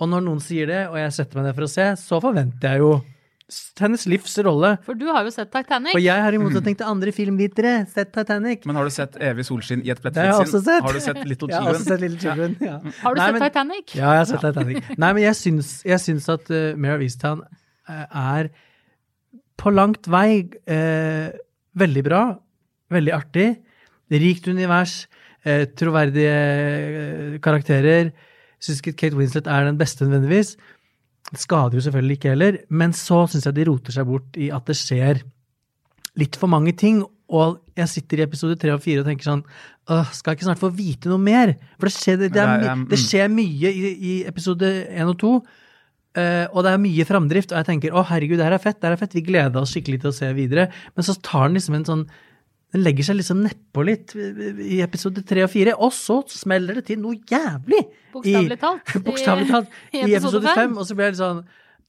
Og 0.00 0.08
når 0.12 0.24
noen 0.26 0.40
sier 0.44 0.66
det, 0.68 0.82
og 0.90 0.96
jeg 1.00 1.12
setter 1.16 1.38
meg 1.40 1.46
ned 1.48 1.54
for 1.56 1.64
å 1.66 1.70
se, 1.72 1.84
så 1.96 2.18
forventer 2.20 2.74
jeg 2.74 2.82
jo 2.84 2.90
hennes 3.78 4.02
livs 4.10 4.32
rolle. 4.42 4.72
For 4.82 4.98
du 4.98 5.04
har 5.06 5.22
jo 5.22 5.30
sett 5.30 5.52
Titanic. 5.54 5.92
For 5.94 6.02
jeg 6.02 6.18
har 6.24 6.34
i 6.34 6.38
motsetning 6.42 6.74
til 6.80 6.88
andre 6.90 7.12
filmvitere 7.14 7.74
sett 7.92 8.10
Titanic. 8.12 8.64
Men 8.66 8.74
har 8.80 8.88
du 8.88 8.90
sett 8.90 9.14
Evig 9.22 9.44
solskinn 9.46 9.84
i 9.86 9.92
et 9.94 10.00
Det 10.02 10.10
har 10.18 10.32
jeg 10.32 10.34
plettfritt 10.34 10.40
også 10.42 10.58
sinn? 10.58 10.64
sett. 10.66 10.82
Har 10.82 10.92
du 10.92 11.00
sett 11.04 11.20
Little 11.30 11.48
Jeg 11.52 11.60
har 11.62 11.68
også 11.70 11.78
Children? 11.78 11.92
sett 11.92 12.02
Little 12.02 12.20
Children. 12.24 12.56
Ja. 12.60 12.76
Har 13.04 13.14
du 13.14 13.20
Nei, 13.20 13.26
sett 13.30 13.38
men- 13.38 13.44
Titanic? 13.46 13.94
Ja, 13.94 14.10
jeg 14.10 14.18
har 14.18 14.28
sett 14.32 14.44
Titanic. 14.48 14.90
Nei, 14.98 15.12
men 15.12 15.22
jeg 15.22 15.38
syns, 15.38 15.70
jeg 15.86 16.02
syns 16.02 16.28
at 16.34 16.50
uh, 16.50 16.74
Mare 16.76 16.98
of 16.98 17.06
Easttown 17.06 17.44
er 17.88 18.50
på 19.62 19.72
langt 19.72 20.10
vei 20.10 20.28
uh, 20.66 21.30
veldig 21.78 22.02
bra, 22.10 22.22
veldig 22.92 23.14
artig, 23.14 23.46
rikt 24.10 24.50
univers, 24.50 25.04
uh, 25.46 25.64
troverdige 25.78 26.34
uh, 26.34 27.38
karakterer. 27.46 28.10
Syns 28.66 28.82
ikke 28.82 28.96
Kate 28.98 29.18
Winslet 29.18 29.48
er 29.50 29.68
den 29.68 29.78
beste 29.78 30.06
nødvendigvis. 30.06 30.56
Det 31.26 31.42
skader 31.42 31.74
jo 31.78 31.82
selvfølgelig 31.86 32.18
ikke 32.18 32.32
heller, 32.34 32.58
men 32.70 32.94
så 32.94 33.24
syns 33.30 33.46
jeg 33.48 33.56
de 33.56 33.66
roter 33.66 33.94
seg 33.94 34.06
bort 34.06 34.38
i 34.38 34.50
at 34.54 34.66
det 34.68 34.76
skjer 34.78 35.22
litt 36.18 36.38
for 36.38 36.50
mange 36.50 36.74
ting. 36.78 37.02
Og 37.26 37.58
jeg 37.74 37.90
sitter 37.90 38.20
i 38.20 38.26
episode 38.26 38.54
tre 38.62 38.70
og 38.74 38.82
fire 38.84 39.02
og 39.02 39.08
tenker 39.08 39.26
sånn 39.26 39.40
Åh, 39.90 40.10
skal 40.14 40.32
jeg 40.32 40.38
ikke 40.38 40.46
snart 40.48 40.62
få 40.62 40.70
vite 40.74 41.10
noe 41.10 41.22
mer? 41.22 41.52
For 41.76 41.88
det 41.88 41.94
skjer, 41.94 42.18
det, 42.20 42.32
det, 42.34 42.42
er, 42.42 42.64
um, 42.74 42.84
det 42.90 42.98
skjer 42.98 43.30
mye 43.30 43.70
i, 43.70 43.90
i 43.94 44.14
episode 44.26 44.66
én 44.66 45.10
og 45.10 45.18
to. 45.20 45.32
Uh, 46.16 46.46
og 46.48 46.62
det 46.64 46.72
er 46.72 46.80
mye 46.82 47.06
framdrift, 47.06 47.52
og 47.52 47.60
jeg 47.60 47.68
tenker 47.68 47.94
å 47.94 48.02
herregud, 48.08 48.38
det 48.40 48.46
her 48.48 48.56
er 48.56 48.62
fett, 48.62 48.78
det 48.80 48.88
her 48.88 48.96
er 48.96 49.02
fett, 49.02 49.14
vi 49.14 49.22
gleder 49.26 49.60
oss 49.60 49.74
skikkelig 49.74 50.00
til 50.02 50.10
å 50.10 50.16
se 50.16 50.30
videre. 50.34 50.68
Men 50.96 51.06
så 51.06 51.14
tar 51.22 51.46
den 51.46 51.58
liksom 51.58 51.76
en 51.78 51.86
sånn 51.86 52.04
Den 52.76 52.84
legger 52.84 53.06
seg 53.08 53.16
liksom 53.16 53.38
nedpå 53.40 53.82
litt 53.88 54.12
i 54.14 54.82
episode 54.84 55.22
tre 55.24 55.46
og 55.46 55.48
fire, 55.52 55.72
og 55.80 55.94
så 55.96 56.18
smeller 56.28 56.76
det 56.82 56.86
til 56.90 57.00
noe 57.00 57.16
jævlig! 57.30 57.82
Bokstavelig 58.12 58.58
talt. 58.60 58.92
I- 58.92 59.00
Bokstavelig 59.06 59.48
talt. 59.48 59.70
i 59.96 60.02
I, 60.04 60.14
episode 60.18 60.52
fem. 60.56 60.76
og 60.76 60.84
så 60.88 60.96
blir 60.98 61.08
jeg 61.08 61.16
litt 61.16 61.22
sånn 61.24 61.40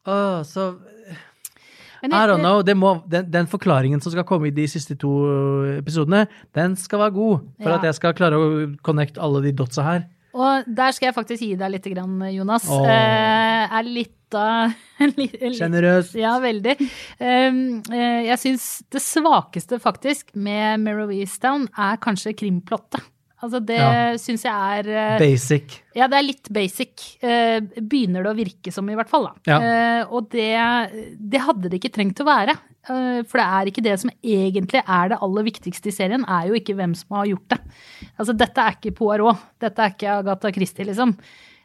Åh, 0.07 0.37
så 0.47 0.69
jeg, 1.99 2.07
i 2.07 2.27
don't 2.29 2.39
know. 2.39 2.61
Må, 2.77 2.91
den, 3.09 3.25
den 3.33 3.47
forklaringen 3.51 3.99
som 4.03 4.13
skal 4.13 4.23
komme 4.29 4.47
i 4.47 4.53
de 4.55 4.67
siste 4.69 4.95
to 5.01 5.09
episodene, 5.79 6.27
den 6.55 6.75
skal 6.79 7.01
være 7.01 7.15
god 7.17 7.39
for 7.57 7.71
Ja. 7.73 7.79
at 7.81 7.87
jeg 7.89 7.97
skal 7.97 8.13
klare 8.15 8.37
å 8.39 8.51
connecte 8.85 9.19
alle 9.19 9.41
de 9.43 9.51
dotsa 9.57 9.83
her. 9.83 10.05
Og 10.35 10.67
der 10.67 10.91
skal 10.95 11.07
jeg 11.09 11.15
faktisk 11.15 11.41
gi 11.43 11.53
deg 11.59 11.71
litt, 11.71 11.87
Jonas. 11.87 12.67
Åh. 12.69 12.85
Eh, 12.85 13.77
er 13.79 13.83
litt 13.87 14.13
Generøs. 14.27 16.09
Ja, 16.25 16.33
veldig. 16.43 16.73
Eh, 17.19 17.59
jeg 18.27 18.39
syns 18.41 18.65
det 18.91 18.99
svakeste 19.03 19.79
faktisk 19.79 20.33
med 20.35 20.81
Mare 20.83 21.05
of 21.05 21.13
Easttown 21.15 21.69
er 21.77 21.99
kanskje 22.03 22.35
krimplottet. 22.37 23.05
Altså 23.37 23.59
det 23.61 23.77
Ja. 23.77 24.15
syns 24.17 24.43
jeg 24.47 24.53
er 24.79 24.87
eh, 24.89 25.17
Basic. 25.21 25.75
Ja, 25.95 26.07
det 26.09 26.17
er 26.17 26.25
litt 26.25 26.49
basic. 26.49 27.17
Eh, 27.21 27.59
begynner 27.77 28.25
det 28.25 28.31
å 28.33 28.37
virke 28.37 28.73
som, 28.73 28.87
i 28.89 28.95
hvert 28.97 29.11
fall. 29.11 29.27
Ja. 29.45 29.59
Eh, 29.61 30.05
og 30.09 30.31
det, 30.33 30.49
det 31.21 31.43
hadde 31.45 31.69
det 31.69 31.77
ikke 31.79 31.93
trengt 31.93 32.19
å 32.23 32.25
være. 32.27 32.57
Eh, 32.89 33.21
for 33.27 33.41
det 33.41 33.47
er 33.47 33.71
ikke 33.71 33.83
det 33.83 33.95
som 33.99 34.11
egentlig 34.23 34.83
er 34.83 35.09
det 35.13 35.19
aller 35.21 35.43
viktigste 35.49 35.89
i 35.91 35.95
serien, 35.95 36.23
er 36.27 36.47
jo 36.47 36.53
ikke 36.59 36.75
hvem 36.77 36.95
som 36.95 37.17
har 37.17 37.25
gjort 37.33 37.49
det. 37.55 37.59
Altså, 38.17 38.33
dette 38.37 38.57
er 38.63 38.77
ikke 38.79 38.95
Poirot. 38.95 39.37
Dette 39.59 39.83
er 39.83 39.93
ikke 39.95 40.15
Agatha 40.21 40.51
Christie, 40.55 40.85
liksom. 40.87 41.15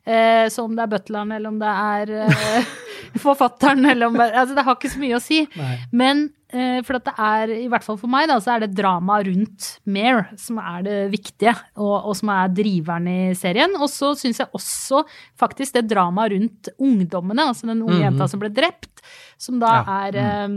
Eh, 0.04 0.48
så 0.50 0.64
om 0.66 0.72
det 0.74 0.82
er 0.82 0.90
butleren, 0.96 1.30
eller 1.36 1.48
om 1.52 1.58
det 1.62 1.68
er 1.70 2.10
eh, 2.26 2.70
forfatteren, 3.22 3.84
eller 3.86 4.06
om 4.10 4.16
Altså, 4.20 4.54
det 4.56 4.64
har 4.66 4.74
ikke 4.78 4.90
så 4.90 4.98
mye 5.02 5.18
å 5.18 5.22
si. 5.22 5.44
Nei. 5.54 5.76
Men 5.94 6.24
eh, 6.50 6.80
for 6.82 6.98
at 6.98 7.06
det 7.06 7.14
er, 7.22 7.52
i 7.62 7.68
hvert 7.70 7.86
fall 7.86 8.00
for 8.00 8.10
meg, 8.10 8.26
da, 8.26 8.40
så 8.42 8.56
er 8.56 8.64
det 8.64 8.72
dramaet 8.74 9.28
rundt 9.30 9.68
Mare 9.86 10.24
som 10.42 10.58
er 10.58 10.82
det 10.88 10.98
viktige, 11.14 11.54
og, 11.78 11.94
og 12.10 12.16
som 12.18 12.32
er 12.34 12.50
driveren 12.58 13.06
i 13.12 13.18
serien. 13.38 13.78
Og 13.78 13.86
så 13.94 14.10
syns 14.18 14.42
jeg 14.42 14.50
også 14.58 15.04
faktisk 15.38 15.78
det 15.78 15.86
dramaet 15.94 16.34
rundt 16.34 16.72
ungdommene, 16.82 17.46
altså 17.52 17.70
den 17.70 17.84
unge 17.86 18.00
Mhm. 18.00 18.06
jenta 18.08 18.26
som 18.34 18.42
ble 18.42 18.50
drept, 18.50 19.04
som 19.38 19.62
da 19.62 19.76
Ja. 19.84 20.00
er 20.08 20.18
eh, 20.18 20.48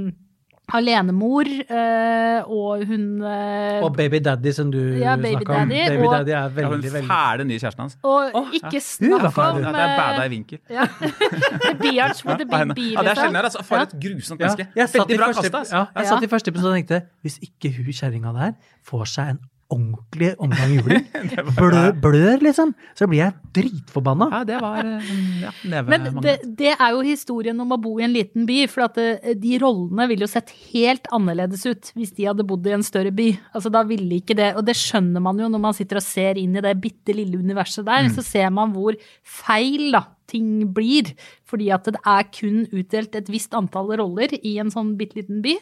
alenemor, 0.73 1.45
eh, 1.69 2.41
og 2.49 2.85
hun 2.89 3.21
eh, 3.23 3.83
Og 3.83 3.95
Baby 3.95 4.19
Daddy, 4.25 4.51
som 4.51 4.71
du 4.71 4.79
Ja, 4.99 5.15
snakka 5.15 5.53
om. 5.61 5.69
Daddy, 5.69 5.89
Baby 5.89 6.05
og- 6.07 6.13
Daddy 6.13 6.29
er 6.29 6.33
Ja, 6.33 6.47
veldig, 6.49 6.81
den 6.83 6.93
veldig 6.93 7.09
fæle 7.09 7.45
nye 7.45 7.59
kjæresten 7.59 7.79
hans. 7.85 7.97
Og 8.03 8.53
ikke 8.53 8.73
ja. 8.73 8.79
snakk 8.79 9.37
om 9.37 9.61
Ja, 9.63 9.71
det 9.71 9.81
er 9.85 9.97
bada 9.97 10.25
i 10.25 10.29
vinkel. 10.29 10.59
ja. 10.69 10.85
The 10.85 11.75
Biatch 11.81 12.25
with 12.25 12.37
the 12.39 12.47
Ja, 12.51 12.63
big 12.65 12.75
B, 12.75 12.79
ja, 12.93 13.01
det 13.01 13.11
er 13.11 13.15
sjelden 13.21 13.35
her, 13.35 13.43
Altså, 13.43 13.63
for 13.63 13.75
et 13.77 13.93
grusomt 14.01 14.39
menneske. 14.39 14.67
jeg 14.75 14.89
satt, 14.89 14.95
i 14.95 14.99
Veldig 15.13 15.17
bra 15.19 15.33
første, 15.33 15.75
ja, 15.75 15.85
jeg 15.95 16.07
satt 16.07 16.23
i 16.23 16.27
første 16.27 16.47
episode 16.49 16.71
og 16.71 16.75
tenkte 16.79 17.01
hvis 17.23 17.37
ikke 17.43 17.75
hun 17.77 17.93
kjerringa 17.93 18.33
der 18.33 18.51
får 18.83 19.05
seg 19.05 19.29
en 19.29 19.39
ordentlig 19.73 20.33
omgang 20.37 20.73
juling, 20.75 21.05
blør, 21.57 21.89
blør 21.97 22.43
liksom, 22.43 22.73
så 22.97 23.07
blir 23.09 23.23
jeg 23.23 23.33
dritforbanna. 23.55 24.27
Ja, 24.31 24.41
det 24.47 24.59
var 24.61 24.85
ja, 24.85 25.53
neve 25.65 25.91
Men 25.93 26.19
det, 26.21 26.35
det 26.59 26.73
er 26.75 26.93
jo 26.93 27.01
historien 27.05 27.59
om 27.63 27.73
å 27.73 27.79
bo 27.81 27.95
i 27.97 28.05
en 28.05 28.13
liten 28.13 28.45
by, 28.45 28.59
for 28.71 28.85
at 28.85 28.99
de 29.41 29.59
rollene 29.61 30.07
ville 30.11 30.27
jo 30.27 30.31
sett 30.31 30.53
helt 30.69 31.09
annerledes 31.15 31.65
ut 31.65 31.91
hvis 31.97 32.13
de 32.17 32.29
hadde 32.29 32.45
bodd 32.47 32.67
i 32.69 32.75
en 32.77 32.85
større 32.85 33.13
by. 33.15 33.31
Altså 33.57 33.73
da 33.73 33.81
ville 33.89 34.21
ikke 34.21 34.37
det, 34.37 34.51
og 34.59 34.65
det 34.67 34.77
skjønner 34.77 35.23
man 35.23 35.41
jo 35.41 35.49
når 35.51 35.65
man 35.67 35.77
sitter 35.77 36.01
og 36.01 36.05
ser 36.05 36.41
inn 36.41 36.57
i 36.57 36.65
det 36.65 36.75
bitte 36.81 37.15
lille 37.17 37.41
universet 37.41 37.87
der, 37.87 38.11
så 38.13 38.25
ser 38.25 38.53
man 38.53 38.75
hvor 38.75 38.97
feil 39.25 39.89
da 39.95 40.05
ting 40.29 40.65
blir, 40.73 41.11
fordi 41.45 41.71
at 41.71 41.83
det 41.85 41.99
er 42.05 42.23
kun 42.33 42.63
utdelt 42.73 43.15
et 43.15 43.27
visst 43.29 43.53
antall 43.53 43.91
roller 43.99 44.33
i 44.41 44.57
en 44.59 44.71
sånn 44.73 44.95
bitte 44.97 45.15
liten 45.19 45.41
by, 45.45 45.55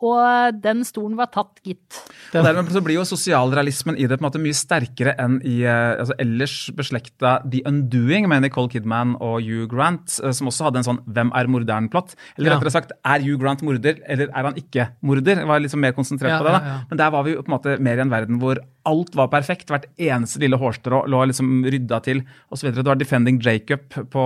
og 0.00 0.56
den 0.64 0.78
stolen 0.88 1.12
var 1.18 1.28
tatt, 1.28 1.58
gitt. 1.62 1.98
Og 2.32 2.44
Dermed 2.46 2.70
så 2.72 2.80
blir 2.80 2.96
jo 2.96 3.02
sosialrealismen 3.04 3.98
i 4.00 4.06
det 4.08 4.16
på 4.16 4.24
en 4.24 4.28
måte 4.30 4.40
mye 4.40 4.56
sterkere 4.56 5.12
enn 5.20 5.34
i 5.44 5.58
eh, 5.68 6.00
altså 6.00 6.14
ellers 6.18 6.54
beslekta 6.76 7.34
The 7.44 7.60
Undoing 7.68 8.24
med 8.32 8.46
Nicole 8.46 8.70
Kidman 8.72 9.12
og 9.20 9.42
Hugh 9.44 9.66
Grant, 9.68 10.16
eh, 10.24 10.32
som 10.32 10.48
også 10.48 10.70
hadde 10.70 10.80
en 10.80 10.88
sånn 10.88 11.02
'Hvem 11.04 11.32
er 11.36 11.50
morderen?'-plott. 11.52 12.14
Eller 12.38 12.50
Ja. 12.50 12.56
rettere 12.56 12.72
sagt, 12.72 12.92
er 13.04 13.20
Hugh 13.20 13.36
Grant 13.38 13.60
morder, 13.62 14.00
eller 14.08 14.28
er 14.32 14.42
han 14.48 14.54
ikke 14.54 14.88
morder? 15.02 15.36
Jeg 15.36 15.46
var 15.46 15.60
liksom 15.60 15.80
mer 15.80 15.92
konsentrert 15.92 16.30
Ja, 16.32 16.38
på 16.38 16.44
det. 16.48 16.52
da. 16.52 16.60
ja, 16.64 16.72
ja. 16.72 16.80
Men 16.90 16.96
der 16.98 17.10
var 17.10 17.22
vi 17.24 17.34
jo 17.34 17.42
på 17.42 17.52
en 17.52 17.58
måte 17.60 17.78
mer 17.80 17.98
i 17.98 18.00
en 18.00 18.10
verden 18.10 18.38
hvor 18.40 18.56
alt 18.86 19.14
var 19.14 19.28
perfekt. 19.28 19.66
Hvert 19.68 19.84
eneste 19.98 20.40
lille 20.40 20.56
hårstrå 20.56 21.04
lå 21.06 21.26
liksom 21.28 21.62
rydda 21.68 22.02
til 22.02 22.22
osv. 22.50 22.72
Du 22.72 22.88
har 22.88 22.96
Defending 22.96 23.38
Jacob 23.38 23.80
på 24.08 24.24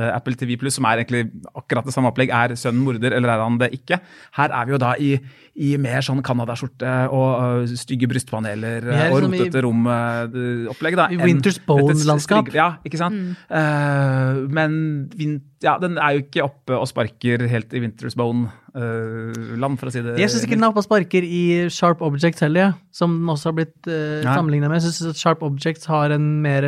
eh, 0.00 0.16
Apple 0.16 0.34
TV 0.34 0.51
Pluss, 0.60 0.78
som 0.78 0.86
er 0.88 1.02
egentlig 1.02 1.26
akkurat 1.54 1.86
det 1.86 1.94
samme 1.94 2.10
opplegg. 2.12 2.32
Er 2.32 2.56
sønnen 2.58 2.84
morder, 2.86 3.14
eller 3.16 3.32
er 3.34 3.44
han 3.44 3.58
det 3.60 3.72
ikke? 3.76 4.00
Her 4.38 4.54
er 4.58 4.68
vi 4.68 4.74
jo 4.74 4.80
da 4.82 4.92
i, 5.00 5.12
i 5.52 5.74
mer 5.80 6.04
sånn 6.04 6.22
Canada-skjorte 6.24 6.92
og 7.12 7.30
uh, 7.36 7.74
stygge 7.76 8.08
brystpaneler 8.08 8.86
er 8.86 8.86
eh, 8.88 9.12
og 9.12 9.20
liksom 9.20 9.34
rotete 9.36 9.62
rom-opplegg. 9.66 10.96
da. 10.98 11.08
I 11.12 11.18
Winter's 11.20 11.58
Bone-landskap. 11.66 12.48
Ja, 12.56 12.68
ikke 12.86 13.00
sant? 13.00 13.34
Eh, 13.52 14.40
men 14.52 14.78
vin, 15.18 15.36
ja, 15.64 15.76
den 15.82 15.98
er 15.98 16.16
jo 16.16 16.24
ikke 16.24 16.46
oppe 16.46 16.78
og 16.78 16.88
sparker 16.90 17.44
helt 17.50 17.76
i 17.76 17.82
Winter's 17.84 18.16
Bone-land, 18.18 19.80
for 19.80 19.90
å 19.90 19.94
si 19.94 20.04
det 20.04 20.16
Jeg 20.20 20.32
syns 20.32 20.46
ikke 20.46 20.56
den 20.56 20.66
er 20.66 20.72
oppe 20.72 20.82
og 20.84 20.88
sparker 20.88 21.26
i 21.26 21.44
Sharp 21.72 22.04
Objects 22.06 22.44
heller, 22.44 22.72
ja, 22.72 22.72
som 22.94 23.18
den 23.20 23.34
også 23.34 23.52
har 23.52 23.60
blitt 23.60 23.78
uh, 23.90 24.24
sammenligna 24.24 24.72
med. 24.72 24.80
Jeg 24.80 24.96
syns 24.96 25.20
Sharp 25.20 25.44
Objects 25.46 25.88
har 25.90 26.16
en 26.16 26.34
mer 26.44 26.66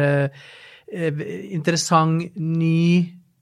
interessant, 0.95 2.29
ny 2.37 2.85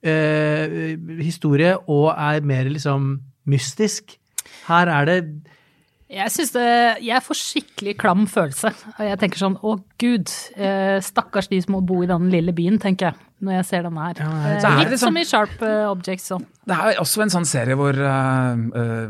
historie 0.02 1.76
og 1.86 2.08
er 2.10 2.42
mer 2.42 2.66
liksom 2.66 3.20
mystisk. 3.46 4.16
Her 4.66 4.90
er 4.90 5.04
det 5.06 5.18
Jeg 6.12 6.28
synes 6.30 6.50
det, 6.52 6.64
jeg 7.06 7.22
får 7.24 7.38
skikkelig 7.38 7.94
klam 7.96 8.26
følelse. 8.28 8.68
Jeg 9.00 9.18
tenker 9.18 9.40
sånn, 9.40 9.54
å 9.64 9.78
gud, 9.96 10.28
eh, 10.60 10.98
stakkars 11.00 11.48
de 11.48 11.62
som 11.64 11.72
må 11.72 11.80
bo 11.88 12.02
i 12.02 12.10
den 12.10 12.28
lille 12.28 12.52
byen, 12.52 12.76
tenker 12.78 13.08
jeg, 13.08 13.16
når 13.42 13.56
jeg 13.58 13.68
ser 13.68 13.86
denne 13.86 14.06
her. 14.06 14.20
Ja, 14.22 14.30
Eh, 14.32 14.58
så 14.62 14.70
er 14.70 14.76
litt 14.78 14.92
liksom- 14.94 15.10
som 15.10 15.16
i 15.16 15.24
Sharp 15.28 15.62
uh, 15.62 15.90
Objects 15.90 16.28
sånn. 16.30 16.44
Det 16.66 16.76
er 16.78 17.00
også 17.02 17.22
en 17.22 17.32
sånn 17.34 17.46
serie 17.48 17.74
hvor 17.74 17.96
uh, 17.98 18.54
uh, 18.54 19.08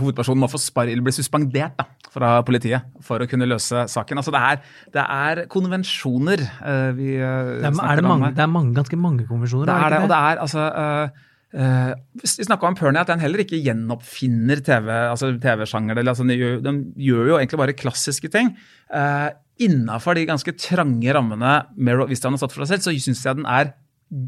hovedpersonen 0.00 0.42
må 0.42 0.48
få 0.50 0.58
spar 0.58 0.90
eller 0.90 1.02
bli 1.06 1.14
suspendert 1.14 1.76
da, 1.78 1.86
fra 2.10 2.42
politiet 2.42 2.82
for 3.06 3.22
å 3.22 3.28
kunne 3.30 3.46
løse 3.46 3.86
saken. 3.92 4.18
Altså 4.18 4.34
det 4.34 4.42
er, 4.42 4.64
det 4.96 5.04
er 5.04 5.44
konvensjoner 5.52 6.42
uh, 6.42 6.90
vi 6.96 7.14
uh, 7.20 7.62
det 7.62 7.68
er, 7.68 7.70
er 7.70 7.78
snakker 7.78 8.02
det, 8.02 8.04
om 8.04 8.10
mange, 8.10 8.26
her. 8.26 8.34
det 8.34 8.44
er 8.44 8.52
mange, 8.56 8.74
ganske 8.74 8.98
mange 8.98 9.28
konvensjoner. 9.30 9.70
Det 9.70 9.78
er 9.78 9.94
det, 9.94 10.02
og 10.02 10.12
det 10.12 10.20
er 10.30 10.42
altså 10.42 10.66
uh, 10.66 11.24
eh, 11.56 11.92
Vi 12.22 12.46
snakka 12.46 12.68
om 12.68 12.76
Pernie, 12.78 13.00
at 13.00 13.10
den 13.10 13.22
heller 13.22 13.42
ikke 13.44 13.60
gjenoppfinner 13.62 14.62
TV, 14.64 14.90
altså 14.90 15.32
TV-sjanger. 15.40 16.00
Altså, 16.02 16.26
de, 16.26 16.36
gjør, 16.36 16.60
de 16.64 16.74
gjør 17.08 17.32
jo 17.32 17.38
egentlig 17.38 17.60
bare 17.62 17.76
klassiske 17.78 18.30
ting. 18.32 18.54
Uh, 18.90 19.30
Innafor 19.62 20.18
de 20.18 20.26
ganske 20.28 20.52
trange 20.60 21.12
rammene 21.16 21.54
Meryl 21.76 22.10
Wistown 22.10 22.34
har 22.36 22.42
satt 22.44 22.52
for 22.52 22.64
seg 22.66 22.76
selv, 22.82 22.86
så 22.90 22.96
syns 23.06 23.24
jeg 23.24 23.38
den 23.38 23.46
er 23.48 23.72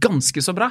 ganske 0.02 0.40
så 0.42 0.54
bra. 0.56 0.70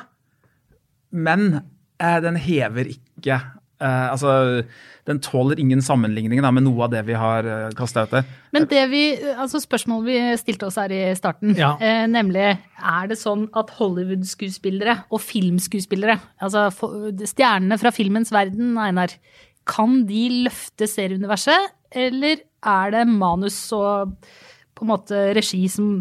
Men 1.13 1.61
eh, 2.01 2.17
den 2.25 2.35
hever 2.41 2.89
ikke 2.91 3.37
eh, 3.37 4.07
altså, 4.11 4.63
Den 5.07 5.21
tåler 5.23 5.59
ingen 5.61 5.79
sammenligning 5.85 6.41
da, 6.43 6.49
med 6.51 6.65
noe 6.65 6.83
av 6.87 6.91
det 6.91 7.05
vi 7.07 7.15
har 7.15 7.47
eh, 7.47 7.69
kasta 7.77 8.03
ut 8.07 8.15
der. 8.17 8.25
Men 8.55 8.65
det 8.67 8.81
vi, 8.91 9.03
altså 9.37 9.61
spørsmålet 9.63 10.09
vi 10.09 10.17
stilte 10.41 10.67
oss 10.67 10.79
her 10.81 10.91
i 10.91 11.03
starten, 11.15 11.53
Ja. 11.55 11.75
eh, 11.79 12.03
nemlig 12.11 12.49
er 12.57 13.07
det 13.13 13.19
sånn 13.21 13.47
at 13.55 13.71
Hollywood-skuespillere 13.77 14.97
og 15.13 15.21
filmskuespillere, 15.23 16.17
altså 16.43 16.67
stjernene 17.29 17.79
fra 17.79 17.93
filmens 17.95 18.33
verden, 18.35 18.75
Einar, 18.81 19.15
kan 19.67 20.01
de 20.09 20.25
løfte 20.47 20.87
serieuniverset, 20.89 21.71
eller 21.95 22.41
er 22.67 22.93
det 22.97 23.05
manus 23.09 23.57
og 23.77 24.13
på 24.77 24.85
en 24.85 24.91
måte 24.91 25.23
regi 25.37 25.63
som 25.71 25.95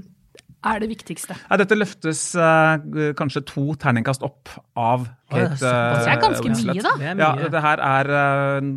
er 0.66 0.80
det 0.82 0.88
viktigste? 0.90 1.36
Ja, 1.46 1.56
dette 1.60 1.76
løftes 1.78 2.20
uh, 2.34 2.76
kanskje 3.16 3.44
to 3.46 3.68
terningkast 3.78 4.24
opp 4.26 4.50
av 4.76 5.04
Kate 5.30 5.54
såpass. 5.60 6.04
Det 6.06 6.12
er 6.12 6.20
ganske 6.24 6.46
Winslet. 6.48 6.74
mye, 6.74 6.82
da. 6.82 6.94
Det 6.98 7.12
mye. 7.16 7.22
Ja, 7.22 7.30
dette 7.46 7.62
her 7.62 7.82
er 7.86 8.10
uh, 8.16 8.70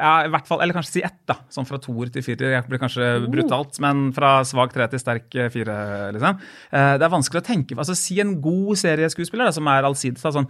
ja, 0.00 0.12
i 0.24 0.30
hvert 0.32 0.46
fall, 0.48 0.60
eller 0.64 0.76
kanskje 0.76 0.94
si 0.98 1.02
ett, 1.04 1.16
da. 1.28 1.38
Sånn 1.52 1.66
fra 1.68 1.80
toer 1.82 2.08
til 2.12 2.24
firer. 2.24 2.54
Det 2.60 2.70
blir 2.72 2.80
kanskje 2.80 3.08
Oh. 3.20 3.26
brutalt, 3.32 3.76
men 3.84 4.10
fra 4.16 4.38
svak 4.48 4.72
tre 4.72 4.86
til 4.92 5.00
sterk 5.02 5.28
fire, 5.52 5.74
liksom. 6.16 6.38
Eh, 6.72 6.92
Det 7.00 7.04
er 7.04 7.12
vanskelig 7.12 7.42
å 7.42 7.46
tenke 7.50 7.76
altså 7.76 7.96
Si 7.98 8.16
en 8.22 8.36
god 8.40 8.78
serieskuespiller 8.80 9.48
da, 9.50 9.52
som 9.52 9.68
er 9.68 9.84
allsidig. 9.88 10.16
Sånn, 10.22 10.48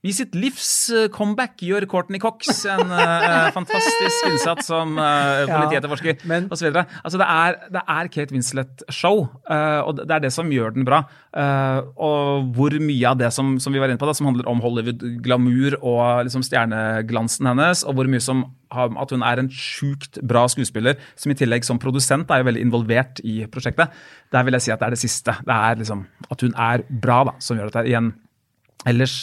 I 0.00 0.12
sitt 0.16 0.32
livs 0.32 0.88
eh, 0.96 1.08
comeback 1.12 1.60
gjør 1.60 1.84
Courtney 1.90 2.20
Cox 2.22 2.62
en 2.72 2.88
uh, 2.88 3.50
fantastisk 3.52 4.30
innsats 4.30 4.70
som 4.70 4.94
uh, 4.96 5.44
politietterforsker 5.44 6.22
men- 6.30 6.46
osv. 6.48 6.70
Altså, 6.72 7.18
det, 7.20 7.26
er, 7.26 7.56
det 7.74 7.82
er 7.84 8.08
Kate 8.14 8.32
Winslet-show, 8.32 9.26
uh, 9.50 9.80
og 9.84 9.98
det 10.00 10.14
er 10.16 10.22
det 10.24 10.30
som 10.32 10.48
gjør 10.48 10.72
den 10.72 10.86
bra. 10.88 11.02
Uh, 11.36 11.84
og 12.00 12.48
hvor 12.56 12.76
mye 12.80 13.10
av 13.10 13.18
det 13.20 13.28
som, 13.36 13.58
som 13.60 13.76
vi 13.76 13.82
var 13.82 13.92
inne 13.92 14.00
på, 14.00 14.08
da, 14.08 14.14
som 14.16 14.30
handler 14.30 14.48
om 14.48 14.62
Hollywood-glamour 14.64 15.76
og 15.82 16.22
liksom 16.30 16.46
stjerneglansen 16.48 17.50
hennes, 17.50 17.82
og 17.84 17.98
hvor 17.98 18.08
mye 18.08 18.24
som 18.24 18.46
at 18.70 19.12
hun 19.12 19.24
er 19.26 19.42
en 19.42 19.50
sjukt 19.52 20.16
bra 20.24 20.46
skuespiller, 20.48 20.96
som 21.18 21.34
i 21.34 21.36
tillegg 21.36 21.66
som 21.66 21.80
produsent 21.82 22.30
er 22.30 22.40
jo 22.40 22.46
veldig 22.48 22.62
involvert 22.64 23.20
i 23.26 23.42
prosjektet. 23.52 23.92
Der 24.32 24.46
vil 24.46 24.56
jeg 24.56 24.64
si 24.64 24.72
at 24.72 24.80
det 24.80 24.88
er 24.88 24.96
det 24.96 25.02
siste. 25.02 25.36
Det 25.44 25.56
er 25.58 25.82
liksom 25.82 26.06
at 26.30 26.46
hun 26.46 26.56
er 26.56 26.86
bra, 26.88 27.20
da, 27.28 27.36
som 27.42 27.60
gjør 27.60 27.68
dette 27.68 27.84
igjen. 27.90 28.12
Ellers 28.88 29.18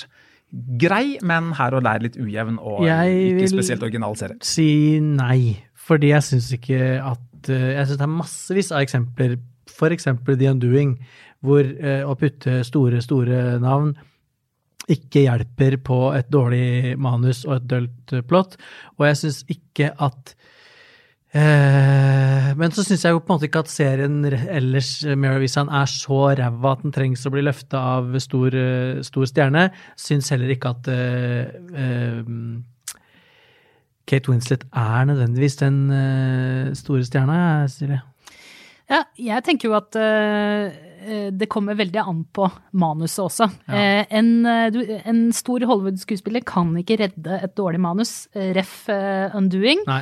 grei, 0.79 1.17
men 1.21 1.51
her 1.57 1.75
og 1.75 1.83
der 1.83 1.99
litt 1.99 2.15
ujevn 2.17 2.57
og 2.59 2.85
Jeg 2.87 3.15
ikke 3.15 3.39
vil- 3.41 3.49
spesielt 3.49 3.83
original 3.83 4.15
serie. 4.15 4.37
si 4.41 4.99
nei, 4.99 5.57
fordi 5.75 6.07
jeg 6.13 6.21
syns 6.23 6.51
ikke 6.53 6.81
at 7.03 7.49
eh, 7.49 7.73
Jeg 7.75 7.87
syns 7.87 7.97
det 7.97 8.01
er 8.07 8.17
massevis 8.17 8.71
av 8.71 8.81
eksempler, 8.81 9.37
f.eks. 9.67 10.07
The 10.25 10.49
Undoing, 10.49 10.97
hvor 11.43 11.59
eh, 11.61 12.03
å 12.07 12.15
putte 12.17 12.63
store, 12.65 13.01
store 13.01 13.59
navn 13.59 13.95
ikke 14.89 15.25
hjelper 15.27 15.75
på 15.83 16.15
et 16.15 16.29
dårlig 16.31 16.95
manus 16.97 17.41
og 17.45 17.57
et 17.57 17.67
dølt 17.67 18.13
eh, 18.13 18.21
plott. 18.21 18.55
Og 18.97 19.05
jeg 19.09 19.17
syns 19.17 19.43
ikke 19.51 19.91
at 19.99 20.33
Men 22.57 22.73
så 22.73 22.83
syns 22.85 23.03
jeg 23.05 23.13
jo 23.13 23.19
på 23.21 23.29
en 23.29 23.37
måte 23.37 23.47
ikke 23.49 23.61
at 23.65 23.69
serien 23.71 24.21
ellers, 24.25 24.89
eh, 25.05 25.17
Mary 25.19 25.43
Wisan, 25.43 25.69
er 25.69 25.85
så 25.91 26.31
ræva 26.39 26.71
at 26.73 26.81
den 26.85 26.95
trengs 26.95 27.25
å 27.27 27.33
bli 27.33 27.43
løfta 27.45 27.81
av 27.97 28.17
stor, 28.23 28.55
eh, 28.57 29.01
stor 29.05 29.27
stjerne. 29.29 29.67
Syns 29.99 30.31
heller 30.33 30.49
ikke 30.55 30.73
at 30.73 30.89
eh, 30.93 31.53
eh, 31.77 32.21
Kate 34.07 34.31
Winslet 34.31 34.63
er 34.71 35.07
nødvendigvis 35.09 35.59
den 35.59 35.81
eh, 35.91 36.73
store 36.79 37.03
stjerna, 37.07 37.39
Silje. 37.71 38.01
Ja, 38.87 39.01
jeg 39.19 39.43
tenker 39.43 39.67
jo 39.67 39.75
at 39.75 39.97
eh, 39.99 40.71
eh, 41.03 41.25
det 41.35 41.49
kommer 41.51 41.75
veldig 41.75 41.99
an 42.05 42.21
på 42.31 42.47
manuset 42.79 43.19
også. 43.25 43.49
Eh, 43.67 44.05
en, 44.15 44.29
eh, 44.47 45.01
en 45.03 45.25
stor 45.35 45.65
Hollywood-skuespiller 45.67 46.45
kan 46.47 46.71
ikke 46.79 47.01
redde 47.03 47.41
et 47.43 47.55
dårlig 47.59 47.81
manus, 47.83 48.29
eh, 48.33 48.53
ref. 48.55 48.87
eh, 48.89 49.35
Undoing. 49.35 49.83
Nei. 49.89 50.01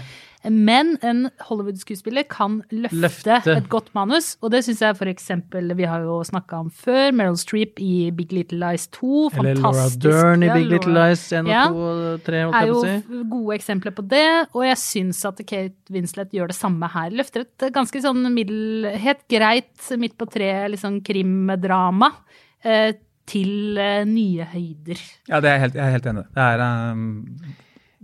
Men 0.51 0.97
en 1.01 1.29
Hollywood-skuespiller 1.47 2.25
kan 2.29 2.59
løfte, 2.71 2.99
Løfte. 3.01 3.37
et 3.57 3.69
godt 3.71 3.87
manus, 3.97 4.35
og 4.45 4.51
det 4.53 4.63
syns 4.65 4.81
jeg 4.83 4.97
for 4.99 5.09
eksempel 5.09 5.71
Vi 5.75 5.87
har 5.89 6.03
jo 6.05 6.19
snakka 6.27 6.59
om 6.65 6.69
før, 6.69 7.11
Meryl 7.17 7.37
Streep 7.41 7.79
i 7.81 8.11
Big 8.15 8.31
Little 8.35 8.59
Lies 8.61 8.87
2. 8.93 9.31
Eller 9.39 9.55
Laura. 9.59 9.87
Dern 10.05 10.43
i 10.45 10.49
Big 10.53 10.67
Little 10.69 10.93
Lies 10.93 11.23
1 11.33 11.45
og 11.45 11.51
Ja. 11.51 11.63
2 11.71 11.85
og 11.85 12.23
3, 12.27 12.43
holdt 12.43 12.59
er 12.61 12.67
jo 12.67 12.81
si. 12.83 13.23
gode 13.31 13.55
eksempler 13.57 13.95
på 13.97 14.07
det, 14.07 14.25
og 14.53 14.65
jeg 14.67 14.77
syns 14.77 15.23
at 15.25 15.41
Kate 15.47 15.91
Winslet 15.91 16.31
gjør 16.31 16.47
det 16.53 16.55
samme 16.59 16.87
her. 16.93 17.09
Løfter 17.11 17.45
et 17.47 17.67
ganske 17.73 18.01
sånn 18.05 18.21
middel, 18.33 18.85
helt 19.01 19.25
greit 19.31 19.89
midt 19.97 20.17
på 20.17 20.29
treet, 20.29 20.69
litt 20.71 20.81
sånn 20.83 21.01
krimdrama, 21.05 22.11
eh, 22.63 22.93
til 23.25 23.77
eh, 23.81 24.03
nye 24.05 24.45
høyder. 24.45 24.99
Ja, 25.27 25.39
det 25.41 25.49
er 25.49 25.57
helt, 25.63 25.73
jeg 25.73 25.81
er 25.87 25.95
helt 25.97 26.05
enig. 26.11 26.25
Det 26.35 26.43
er 26.45 26.61
um, 26.93 27.15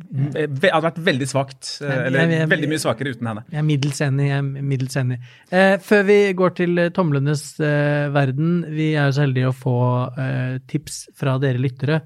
hadde 0.02 0.84
vært 0.86 1.00
veldig 1.06 1.28
svakt, 1.30 1.82
eh, 1.82 2.06
eller 2.08 2.20
jeg- 2.26 2.32
jeg- 2.40 2.50
veldig 2.50 2.70
mye 2.70 2.80
svakere 2.84 3.14
uten 3.16 3.28
henne. 3.28 3.44
Jeg 3.52 3.60
er 3.60 3.64
middels 3.64 4.02
enig. 4.02 4.28
Jeg 4.28 4.38
er 4.38 4.42
middels 4.72 4.96
enig. 4.96 5.18
Eh, 5.52 5.78
før 5.78 6.04
vi 6.06 6.34
går 6.34 6.56
til 6.56 6.78
eh, 6.80 6.90
tomlenes 6.90 7.60
eh, 7.60 8.10
verden, 8.12 8.66
vi 8.70 8.94
er 8.96 9.06
jo 9.08 9.12
så 9.18 9.26
heldige 9.28 9.50
å 9.52 9.56
få 9.56 9.78
eh, 10.18 10.60
tips 10.68 11.08
fra 11.16 11.38
dere 11.40 11.58
lyttere 11.62 12.02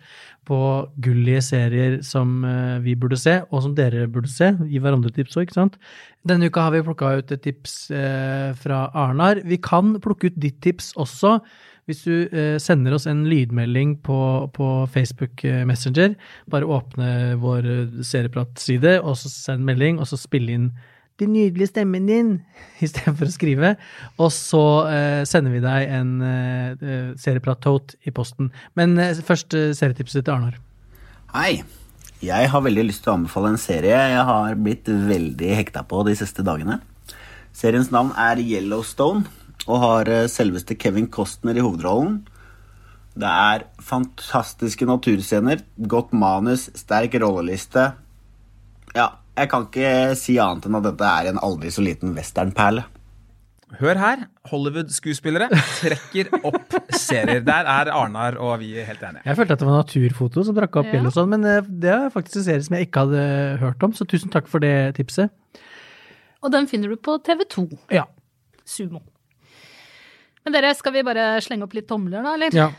på 0.46 0.60
gullige 1.02 1.42
serier 1.42 2.04
som 2.04 2.44
eh, 2.46 2.80
vi 2.80 2.94
burde 2.96 3.18
se, 3.18 3.42
og 3.52 3.64
som 3.64 3.74
dere 3.74 4.08
burde 4.08 4.30
se. 4.30 4.52
Gi 4.70 4.80
hverandre 4.80 5.12
tips 5.14 5.36
òg, 5.38 5.48
ikke 5.48 5.54
sant? 5.58 5.78
Denne 6.26 6.46
uka 6.50 6.62
har 6.62 6.72
vi 6.72 6.82
plukka 6.86 7.18
ut 7.18 7.32
et 7.32 7.42
tips 7.42 7.90
eh, 7.92 8.54
fra 8.54 8.92
Arnar. 8.94 9.42
Vi 9.44 9.58
kan 9.58 9.96
plukke 10.00 10.26
ut 10.32 10.40
ditt 10.40 10.60
tips 10.62 10.94
også. 10.98 11.40
Hvis 11.86 12.02
du 12.02 12.14
eh, 12.34 12.56
sender 12.58 12.96
oss 12.98 13.06
en 13.06 13.28
lydmelding 13.30 14.00
på, 14.02 14.18
på 14.56 14.68
Facebook 14.90 15.44
eh, 15.46 15.62
Messenger, 15.70 16.16
bare 16.50 16.66
åpne 16.66 17.36
vår 17.38 17.68
eh, 17.70 18.00
seriepratside, 18.02 18.96
og 19.04 19.14
så 19.22 19.30
send 19.30 19.68
melding, 19.68 20.00
og 20.02 20.10
så 20.10 20.18
spille 20.18 20.56
inn 20.58 20.72
den 21.22 21.32
nydelige 21.36 21.70
stemmen 21.70 22.10
din, 22.10 22.32
istedenfor 22.86 23.30
å 23.30 23.36
skrive. 23.36 23.76
Og 24.18 24.34
så 24.34 24.64
eh, 24.90 25.22
sender 25.30 25.54
vi 25.54 25.62
deg 25.62 25.94
en 26.00 26.18
eh, 26.26 26.74
eh, 26.74 27.14
serieprat-tote 27.22 28.02
i 28.10 28.16
posten. 28.16 28.50
Men 28.74 28.98
eh, 28.98 29.22
først 29.22 29.54
serietipset 29.54 30.26
til 30.26 30.40
Arnar. 30.40 30.58
Hei. 31.38 31.62
Jeg 32.26 32.48
har 32.50 32.62
veldig 32.64 32.88
lyst 32.88 33.04
til 33.06 33.12
å 33.12 33.20
anbefale 33.20 33.52
en 33.52 33.60
serie 33.62 33.94
jeg 33.94 34.22
har 34.26 34.56
blitt 34.58 34.88
veldig 34.88 35.50
hekta 35.60 35.84
på 35.86 36.00
de 36.08 36.16
siste 36.18 36.42
dagene. 36.48 36.80
Seriens 37.54 37.92
navn 37.94 38.16
er 38.18 38.40
Yellowstone 38.42 39.28
og 39.68 39.80
har 39.82 40.10
eh, 40.12 40.28
selveste 40.32 40.76
Kevin 40.80 41.08
Costner 41.12 41.58
i 41.58 41.64
hovedrollen. 41.66 42.20
Det 43.16 43.30
er 43.32 43.64
fantastiske 43.80 44.86
naturscener, 44.90 45.62
godt 45.88 46.12
manus, 46.14 46.68
sterk 46.76 47.16
rolleliste. 47.24 47.94
Ja, 48.96 49.08
jeg 49.40 49.50
kan 49.52 49.70
ikke 49.70 49.94
si 50.20 50.36
annet 50.40 50.68
enn 50.68 50.78
at 50.82 50.86
dette 50.90 51.08
er 51.08 51.30
en 51.32 51.40
aldri 51.44 51.72
så 51.72 51.84
liten 51.86 52.12
westernperle. 52.18 52.84
Hør 53.80 53.98
her, 54.00 54.22
Hollywood-skuespillere 54.52 55.48
trekker 55.82 56.30
opp 56.48 56.76
serier. 56.96 57.42
Der 57.44 57.66
er 57.68 57.90
Arnar 57.92 58.38
og 58.40 58.60
vi 58.62 58.70
helt 58.78 59.02
enige. 59.04 59.24
Jeg 59.26 59.36
følte 59.40 59.56
at 59.58 59.64
det 59.64 59.68
var 59.68 59.80
naturfoto 59.82 60.44
som 60.48 60.56
drakk 60.56 60.78
opp 60.84 60.94
Ja. 60.94 61.02
sånn, 61.12 61.32
men 61.34 61.44
eh, 61.50 61.66
det 61.68 61.92
er 61.92 62.14
faktisk 62.14 62.44
en 62.44 62.48
serie 62.52 62.64
som 62.68 62.78
jeg 62.78 62.88
ikke 62.88 63.04
hadde 63.08 63.26
hørt 63.64 63.84
om, 63.84 63.96
så 63.98 64.06
tusen 64.08 64.32
takk 64.32 64.48
for 64.52 64.64
det 64.64 64.76
tipset. 65.00 65.34
Og 66.46 66.52
den 66.54 66.68
finner 66.70 66.92
du 66.94 66.96
på 67.00 67.18
TV2 67.26 67.66
Ja. 67.96 68.06
Sumo. 68.64 69.02
Men 70.46 70.54
dere, 70.54 70.76
skal 70.78 70.94
vi 70.94 71.06
bare 71.06 71.30
slenge 71.44 71.66
opp 71.66 71.74
litt 71.74 71.88
tomler, 71.90 72.22
da, 72.22 72.36
eller? 72.38 72.56
ja. 72.56 72.70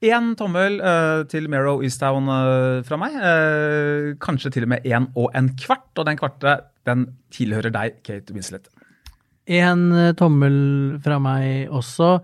Én 0.00 0.30
tommel 0.32 0.78
uh, 0.80 1.26
til 1.28 1.44
Mero 1.52 1.82
Easttown 1.84 2.24
uh, 2.32 2.80
fra 2.88 2.96
meg. 2.96 3.16
Uh, 3.20 4.14
kanskje 4.22 4.54
til 4.54 4.64
og 4.64 4.70
med 4.72 4.86
én 4.88 5.10
og 5.12 5.28
en 5.36 5.50
kvart, 5.60 5.90
og 6.00 6.08
den 6.08 6.16
kvarte 6.16 6.54
den 6.88 7.04
tilhører 7.34 7.72
deg, 7.74 7.98
Kate 8.06 8.32
Winslet. 8.32 8.70
En 9.50 9.88
eh, 9.96 10.12
tommel 10.18 10.54
fra 11.02 11.18
meg 11.22 11.70
også. 11.74 12.18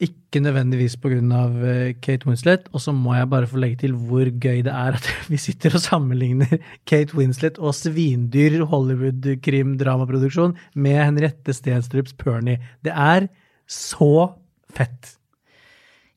Ikke 0.00 0.38
nødvendigvis 0.40 0.94
pga. 0.96 1.18
eh, 1.18 1.94
Kate 2.02 2.26
Winslet. 2.28 2.68
Og 2.72 2.80
så 2.80 2.92
må 2.94 3.14
jeg 3.16 3.30
bare 3.30 3.46
få 3.50 3.56
legge 3.58 3.76
til 3.82 3.92
hvor 3.98 4.28
gøy 4.40 4.60
det 4.62 4.70
er 4.72 4.94
at 4.94 5.08
vi 5.32 5.36
sitter 5.36 5.74
og 5.74 5.80
sammenligner 5.82 6.58
Kate 6.86 7.16
Winslet 7.18 7.58
og 7.58 7.74
svindyr 7.74 8.64
Hollywood-krim-dramaproduksjon 8.70 10.56
med 10.76 10.98
Henriette 11.04 11.52
Stenstrups 11.56 12.12
Pernie. 12.18 12.58
Det 12.84 12.92
er 12.94 13.26
så 13.68 14.28
fett. 14.70 15.14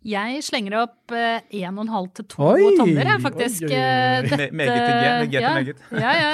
Jeg 0.06 0.40
slenger 0.42 0.80
opp 0.82 1.12
én 1.14 1.42
en 1.62 1.76
og 1.78 1.84
en 1.86 1.92
halv 1.94 2.08
til 2.18 2.26
to 2.26 2.42
Oi, 2.56 2.72
tomler, 2.78 3.06
jeg, 3.06 3.20
faktisk. 3.22 3.64
oi, 3.68 3.70
oi, 3.70 3.76
oi. 3.76 3.82
eh, 3.82 4.22
Me- 4.22 4.30
dette- 4.32 4.52
meget 4.58 4.72
til 4.74 4.94
G, 4.94 5.02
meget 5.02 5.30
til 5.30 5.42
ja, 5.42 5.52
meget. 5.54 5.76
Ja, 5.92 6.12
ja. 6.22 6.32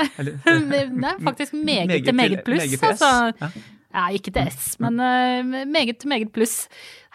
Nei, 1.03 1.15
faktisk 1.23 1.53
meget 1.53 1.87
Meget 1.91 2.05
til 2.05 2.15
meget 2.15 2.41
pluss, 2.45 2.83
altså. 2.83 3.11
Ja. 3.41 3.49
Ja, 3.95 4.09
ikke 4.11 4.33
til 4.35 4.49
S, 4.51 4.75
men 4.83 4.99
uh, 4.99 5.63
meget, 5.71 6.03
meget 6.09 6.31
pluss. 6.35 6.65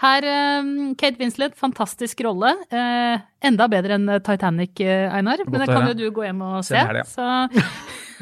Her, 0.02 0.24
uh, 0.24 0.70
Kate 0.98 1.20
Winslet, 1.20 1.54
fantastisk 1.58 2.22
rolle. 2.24 2.54
Uh, 2.72 3.20
enda 3.44 3.68
bedre 3.70 3.98
enn 3.98 4.08
Titanic, 4.24 4.80
Einar. 4.80 5.44
Men 5.46 5.62
det 5.62 5.68
kan 5.68 5.90
jo 5.90 5.98
du 5.98 6.08
gå 6.16 6.24
hjem 6.26 6.40
og 6.48 6.62
se. 6.66 6.80
Her, 6.80 7.02
ja. 7.02 7.06
Så, 7.06 7.28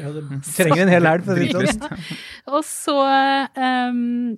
ja, 0.01 0.11
du 0.11 0.21
trenger 0.51 0.83
en 0.83 0.93
hel 0.93 1.09
helg, 1.09 1.25
for 1.25 1.39
å 1.39 1.41
vite 1.41 1.63
det 1.63 1.75
sånn. 1.77 2.05
og 2.57 2.65
så 2.67 2.97
um, 3.55 4.35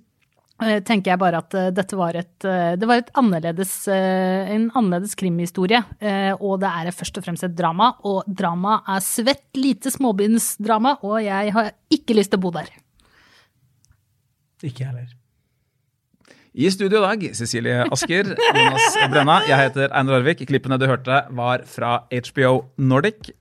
tenker 0.62 1.16
jeg 1.16 1.20
bare 1.20 1.42
at 1.42 1.58
dette 1.76 1.98
var 2.00 2.16
et, 2.22 2.38
det 2.78 2.88
var 2.88 3.02
et 3.02 3.10
annerledes, 3.20 3.74
en 3.90 4.70
annerledes 4.70 5.18
krimhistorie. 5.20 5.82
Og 6.38 6.62
det 6.62 6.70
er 6.70 6.94
først 6.96 7.18
og 7.20 7.26
fremst 7.26 7.50
et 7.50 7.58
drama. 7.58 7.90
Og 8.08 8.30
drama 8.30 8.78
er 8.94 9.04
svett, 9.04 9.50
lite 9.58 9.92
småbindsdrama, 9.92 11.00
og 11.02 11.20
jeg 11.26 11.58
har 11.58 11.74
ikke 11.92 12.22
lyst 12.22 12.32
til 12.32 12.40
å 12.40 12.46
bo 12.46 12.54
der. 12.56 12.72
Ikke 14.64 14.86
jeg 14.86 14.94
heller. 14.94 15.12
I 16.54 16.70
studio 16.70 17.00
i 17.00 17.02
dag, 17.02 17.24
Cecilie 17.34 17.80
Asker, 17.92 18.28
Jonas 18.38 18.98
Brenna. 19.10 19.40
Jeg 19.50 19.58
heter 19.58 19.90
Einar 19.90 20.20
Arvik. 20.20 20.44
Klippene 20.48 20.78
du 20.78 20.86
hørte, 20.86 21.24
var 21.34 21.64
fra 21.66 22.04
HBO 22.14 22.52
Nordic. 22.78 23.32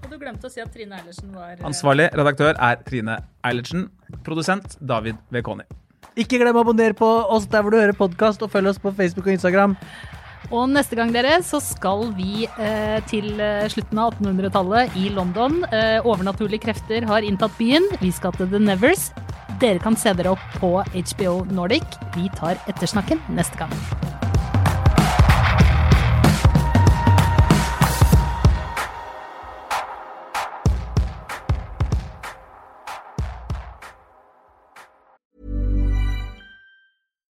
Og 0.00 0.06
du 0.08 0.16
glemte 0.16 0.48
å 0.48 0.52
si 0.52 0.62
at 0.62 0.70
Trine 0.72 0.96
Eilertsen 0.96 1.34
var 1.36 1.60
Ansvarlig 1.68 2.06
redaktør 2.16 2.56
er 2.56 2.80
Trine 2.86 3.18
Eilertsen. 3.44 3.90
Produsent 4.24 4.78
David 4.80 5.20
Vekoni. 5.28 5.66
Ikke 6.18 6.40
glem 6.40 6.56
å 6.56 6.64
abonnere 6.64 6.96
på 6.96 7.10
oss 7.30 7.44
der 7.50 7.62
hvor 7.62 7.76
du 7.76 7.78
hører 7.78 7.94
podkast, 7.98 8.40
og 8.42 8.50
følg 8.50 8.72
oss 8.72 8.80
på 8.80 8.94
Facebook 8.96 9.28
og 9.28 9.36
Instagram. 9.36 9.76
Og 10.48 10.64
neste 10.72 10.96
gang 10.96 11.12
dere, 11.12 11.36
så 11.46 11.60
skal 11.62 12.08
vi 12.16 12.48
eh, 12.48 12.96
til 13.12 13.36
slutten 13.70 14.00
av 14.00 14.16
1800-tallet 14.16 14.96
i 14.98 15.12
London. 15.12 15.60
Eh, 15.68 16.00
overnaturlige 16.08 16.64
krefter 16.64 17.04
har 17.06 17.28
inntatt 17.28 17.52
byen. 17.60 17.84
Vi 18.00 18.10
skal 18.16 18.32
til 18.40 18.48
The 18.50 18.64
Nevers. 18.64 19.10
Dere 19.60 19.78
kan 19.78 19.96
se 19.96 20.12
dere 20.16 20.30
opp 20.32 20.60
på 20.60 20.68
HBO 20.80 21.44
Nordic. 21.44 21.84
Vi 22.14 22.30
tar 22.36 22.56
ettersnakken 22.66 23.20
neste 23.28 23.58
gang. 23.60 23.74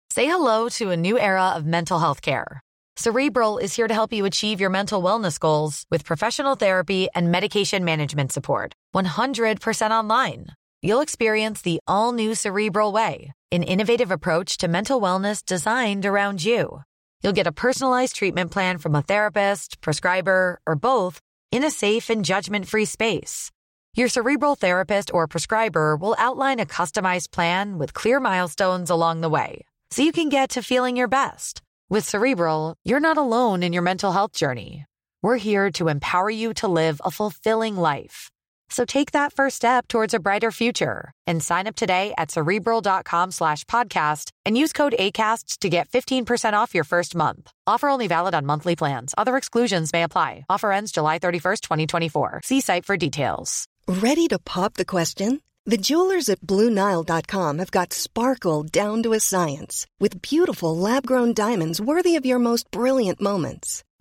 Say 0.09 0.25
hello 0.25 0.69
to 0.79 0.91
a 0.91 0.97
new 0.97 1.19
era 1.19 1.49
of 1.49 1.65
mental 1.65 1.99
health 1.99 2.21
care. 2.21 2.61
Cerebral 2.95 3.57
is 3.57 3.75
here 3.75 3.87
to 3.87 3.93
help 3.93 4.13
you 4.13 4.25
achieve 4.25 4.61
your 4.61 4.69
mental 4.71 5.03
wellness 5.03 5.37
goals 5.37 5.85
with 5.91 6.05
professional 6.05 6.55
therapy 6.55 7.07
and 7.13 7.31
medication 7.31 7.83
management 7.83 8.31
support. 8.31 8.73
100% 8.95 9.91
online. 9.91 10.47
You'll 10.81 11.01
experience 11.01 11.61
the 11.61 11.79
all 11.87 12.11
new 12.11 12.35
Cerebral 12.35 12.91
Way, 12.91 13.33
an 13.51 13.63
innovative 13.63 14.11
approach 14.11 14.57
to 14.57 14.67
mental 14.67 15.01
wellness 15.01 15.43
designed 15.43 16.05
around 16.05 16.43
you. 16.43 16.81
You'll 17.23 17.33
get 17.33 17.47
a 17.47 17.51
personalized 17.51 18.15
treatment 18.15 18.51
plan 18.51 18.77
from 18.77 18.93
a 18.93 19.01
therapist, 19.01 19.81
prescriber, 19.81 20.59
or 20.67 20.75
both 20.75 21.19
in 21.51 21.63
a 21.63 21.71
safe 21.71 22.09
and 22.09 22.23
judgment 22.23 22.67
free 22.67 22.85
space. 22.85 23.51
Your 23.95 24.09
Cerebral 24.09 24.55
therapist 24.55 25.13
or 25.13 25.27
prescriber 25.27 25.95
will 25.95 26.15
outline 26.19 26.59
a 26.59 26.65
customized 26.65 27.31
plan 27.31 27.77
with 27.77 27.93
clear 27.93 28.19
milestones 28.19 28.89
along 28.89 29.21
the 29.21 29.29
way 29.29 29.63
so 29.91 30.01
you 30.01 30.11
can 30.11 30.29
get 30.29 30.49
to 30.49 30.61
feeling 30.61 30.97
your 30.97 31.07
best. 31.07 31.61
With 31.89 32.03
Cerebral, 32.03 32.75
you're 32.83 32.99
not 32.99 33.17
alone 33.17 33.63
in 33.63 33.71
your 33.71 33.83
mental 33.83 34.11
health 34.11 34.33
journey. 34.33 34.85
We're 35.21 35.37
here 35.37 35.71
to 35.71 35.87
empower 35.87 36.29
you 36.29 36.53
to 36.55 36.67
live 36.67 36.99
a 37.05 37.11
fulfilling 37.11 37.77
life. 37.77 38.29
So 38.69 38.83
take 38.85 39.11
that 39.11 39.33
first 39.33 39.57
step 39.57 39.87
towards 39.87 40.13
a 40.13 40.19
brighter 40.19 40.51
future 40.51 41.11
and 41.27 41.41
sign 41.43 41.67
up 41.67 41.75
today 41.75 42.13
at 42.17 42.31
cerebral.com 42.31 43.31
slash 43.31 43.63
podcast 43.65 44.31
and 44.45 44.57
use 44.57 44.73
code 44.73 44.95
ACasts 44.99 45.59
to 45.59 45.69
get 45.69 45.89
15% 45.89 46.53
off 46.53 46.73
your 46.75 46.83
first 46.83 47.15
month. 47.15 47.51
Offer 47.67 47.89
only 47.89 48.07
valid 48.07 48.33
on 48.33 48.45
monthly 48.45 48.75
plans. 48.75 49.13
Other 49.17 49.37
exclusions 49.37 49.93
may 49.93 50.03
apply. 50.03 50.45
Offer 50.49 50.71
ends 50.71 50.91
July 50.91 51.19
31st, 51.19 51.61
2024. 51.61 52.41
See 52.43 52.61
site 52.61 52.85
for 52.85 52.97
details. 52.97 53.67
Ready 53.87 54.27
to 54.29 54.39
pop 54.39 54.73
the 54.73 54.85
question? 54.85 55.41
The 55.67 55.77
jewelers 55.77 56.29
at 56.29 56.41
BlueNile.com 56.41 57.57
have 57.57 57.71
got 57.71 57.91
sparkle 57.91 58.61
down 58.61 59.01
to 59.01 59.13
a 59.13 59.19
science 59.19 59.87
with 59.99 60.21
beautiful 60.21 60.77
lab 60.77 61.07
grown 61.07 61.33
diamonds 61.33 61.81
worthy 61.81 62.15
of 62.15 62.25
your 62.25 62.37
most 62.37 62.69
brilliant 62.69 63.19
moments. 63.19 63.83